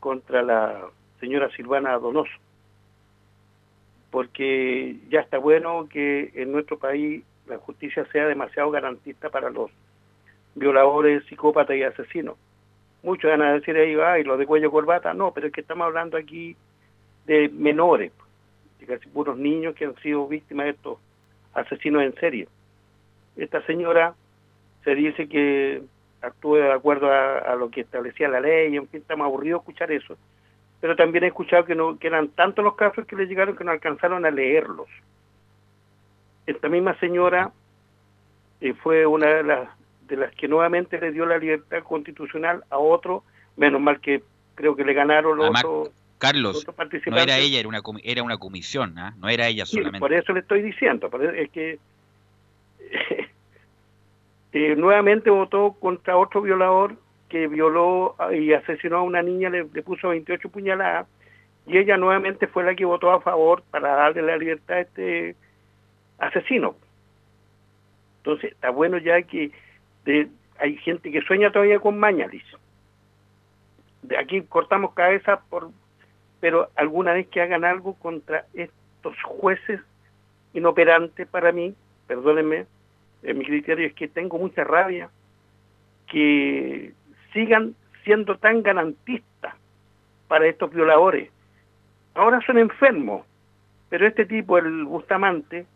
[0.01, 0.87] contra la
[1.21, 2.33] señora Silvana Donoso.
[4.11, 9.71] Porque ya está bueno que en nuestro país la justicia sea demasiado garantista para los
[10.55, 12.37] violadores, psicópatas y asesinos.
[13.03, 15.15] Muchos van a decir ahí, ay, lo de cuello corbata.
[15.15, 16.57] No, pero es que estamos hablando aquí
[17.27, 18.13] de menores,
[18.81, 20.99] de casi puros niños que han sido víctimas de estos
[21.55, 22.49] asesinos en serie.
[23.37, 24.15] Esta señora
[24.85, 25.83] se dice que
[26.23, 29.63] actúe de acuerdo a, a lo que establecía la ley, en fin, estamos aburridos de
[29.63, 30.17] escuchar eso.
[30.81, 33.65] Pero también he escuchado que, no, que eran tantos los casos que le llegaron que
[33.65, 34.89] no alcanzaron a leerlos.
[36.47, 37.51] Esta misma señora
[38.61, 39.69] eh, fue una de las,
[40.07, 43.25] de las que nuevamente le dio la libertad constitucional a otro,
[43.57, 44.23] menos mal que
[44.55, 46.77] creo que le ganaron los otros Carlos, otros
[47.07, 49.15] no era ella, era una, era una comisión, ¿ah?
[49.19, 50.01] no era ella Sí, solamente.
[50.01, 51.79] por eso le estoy diciendo, es que
[54.53, 56.97] eh, nuevamente votó contra otro violador
[57.29, 61.07] que violó y asesinó a una niña, le, puso 28 puñaladas,
[61.67, 65.35] y ella nuevamente fue la que votó a favor para darle la libertad a este
[66.19, 66.77] asesino.
[68.19, 69.51] Entonces, está bueno ya que
[70.05, 70.29] de-
[70.59, 72.45] hay gente que sueña todavía con Mañalis.
[74.03, 75.71] De aquí cortamos cabeza por
[76.41, 79.81] pero alguna vez que hagan algo contra estos jueces
[80.53, 81.75] inoperantes para mí,
[82.07, 82.67] perdónenme,
[83.27, 85.11] eh, mi criterio es que tengo mucha rabia
[86.07, 86.93] que
[87.33, 87.75] sigan
[88.05, 89.55] siendo tan garantistas
[90.29, 91.31] para estos violadores.
[92.15, 93.27] Ahora son enfermos,
[93.89, 95.67] pero este tipo, el Bustamante,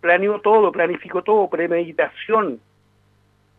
[0.00, 2.60] planeó todo, planificó todo, premeditación,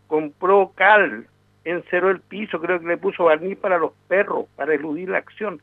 [0.07, 1.27] compró cal,
[1.63, 5.61] encerró el piso, creo que le puso barniz para los perros, para eludir la acción.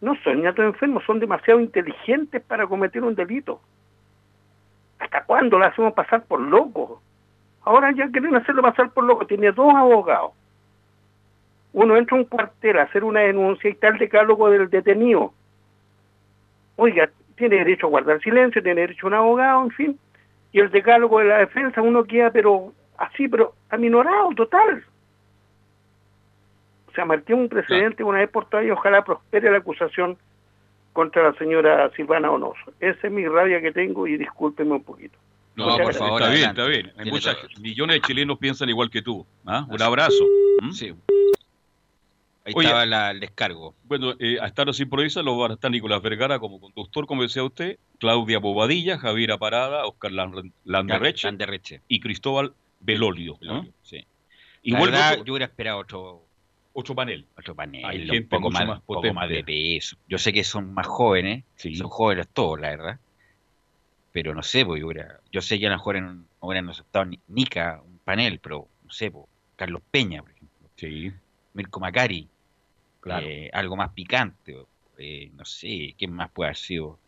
[0.00, 3.60] No son niños enfermos, son demasiado inteligentes para cometer un delito.
[5.00, 7.00] ¿Hasta cuándo lo hacemos pasar por locos?
[7.62, 9.26] Ahora ya quieren hacerlo pasar por loco.
[9.26, 10.32] Tiene dos abogados.
[11.72, 15.32] Uno entra a un cuartel a hacer una denuncia y está el decálogo del detenido.
[16.76, 19.98] Oiga, tiene derecho a guardar silencio, tiene derecho a un abogado, en fin.
[20.52, 24.84] Y el decálogo de la defensa uno queda, pero así, pero aminorado, total.
[26.88, 30.18] O sea, marcó un precedente una vez por todas y ojalá prospere la acusación
[30.92, 32.72] contra la señora Silvana Onoso.
[32.80, 35.18] Esa es mi rabia que tengo y discúlpeme un poquito.
[35.56, 35.98] No, Muchas por gracias.
[36.08, 36.92] favor, está bien, está bien.
[36.96, 39.26] Hay muchas, millones de chilenos piensan igual que tú.
[39.46, 39.66] ¿ah?
[39.68, 40.24] Un abrazo.
[40.62, 40.70] ¿Mm?
[40.72, 40.94] Sí.
[42.44, 43.74] Ahí Oye, estaba la- el descargo.
[43.84, 47.22] Bueno, eh, a estar los improvisas los van a estar Nicolás Vergara como conductor, como
[47.22, 51.82] decía usted, Claudia Bobadilla, Javier Parada, Oscar Lan- Landerreche Landerreche.
[51.86, 53.36] y Cristóbal Belolio.
[53.42, 53.66] ¿no?
[53.82, 54.06] Sí.
[54.62, 56.22] Y la vuelvo verdad, yo hubiera esperado otro,
[56.72, 57.26] otro panel.
[57.36, 59.96] otro panel, Hay un gente poco, mucho más, más un poco más de peso.
[60.08, 61.74] Yo sé que son más jóvenes, Sí.
[61.74, 62.98] son jóvenes todos, la verdad.
[64.12, 64.88] Pero no sé, pues, yo,
[65.30, 68.90] yo sé que a lo mejor no hubieran aceptado ni Nica, un panel, pero no
[68.90, 70.68] sé, pues, Carlos Peña, por ejemplo.
[70.76, 71.12] Sí,
[71.54, 72.28] Mirko Macari,
[73.00, 73.26] claro.
[73.26, 74.56] eh, algo más picante,
[74.98, 76.98] eh, no sé, ¿quién más puede haber sido?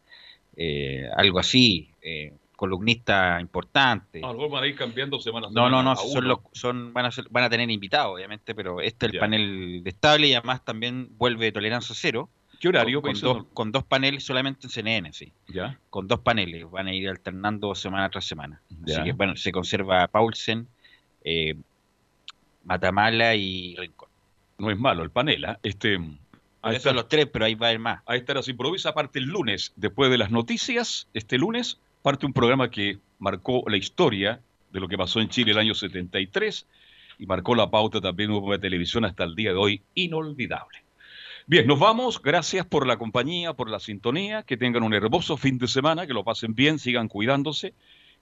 [0.56, 2.32] Eh, algo así, eh,
[2.62, 4.20] columnista importante.
[4.24, 5.82] a lo van a ir cambiando semana a No, semana.
[5.82, 9.06] no, no, son los, son, van, a ser- van a tener invitados, obviamente, pero este
[9.06, 9.20] es el Ya.
[9.20, 12.28] panel de estable y además también vuelve Tolerancia Cero.
[12.60, 13.02] ¿Qué horario?
[13.02, 15.32] Con, con dos, con dos paneles solamente en CNN, sí.
[15.48, 15.76] Ya.
[15.90, 18.62] Con dos paneles, van a ir alternando semana tras semana.
[18.84, 18.94] Ya.
[18.94, 20.68] Así que, bueno, se conserva Paulsen,
[21.24, 21.56] eh,
[22.64, 24.08] Matamala y Rincón.
[24.58, 25.58] No es malo el panel, ¿ah?
[25.64, 26.06] Este, ahí
[26.62, 28.02] Esos está, son los tres, pero ahí va a haber más.
[28.06, 32.32] ahí está las improvisa, parte el lunes, después de las noticias, este lunes, parte un
[32.32, 34.40] programa que marcó la historia
[34.72, 36.66] de lo que pasó en Chile el año 73
[37.18, 40.82] y marcó la pauta también de televisión hasta el día de hoy, inolvidable.
[41.46, 42.22] Bien, nos vamos.
[42.22, 44.42] Gracias por la compañía, por la sintonía.
[44.42, 47.74] Que tengan un hermoso fin de semana, que lo pasen bien, sigan cuidándose.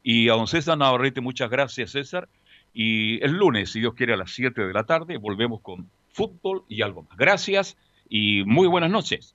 [0.03, 2.29] Y a don César Navarrete, muchas gracias, César.
[2.73, 6.65] Y el lunes, si Dios quiere, a las 7 de la tarde, volvemos con fútbol
[6.69, 7.17] y algo más.
[7.17, 7.77] Gracias
[8.09, 9.35] y muy buenas noches.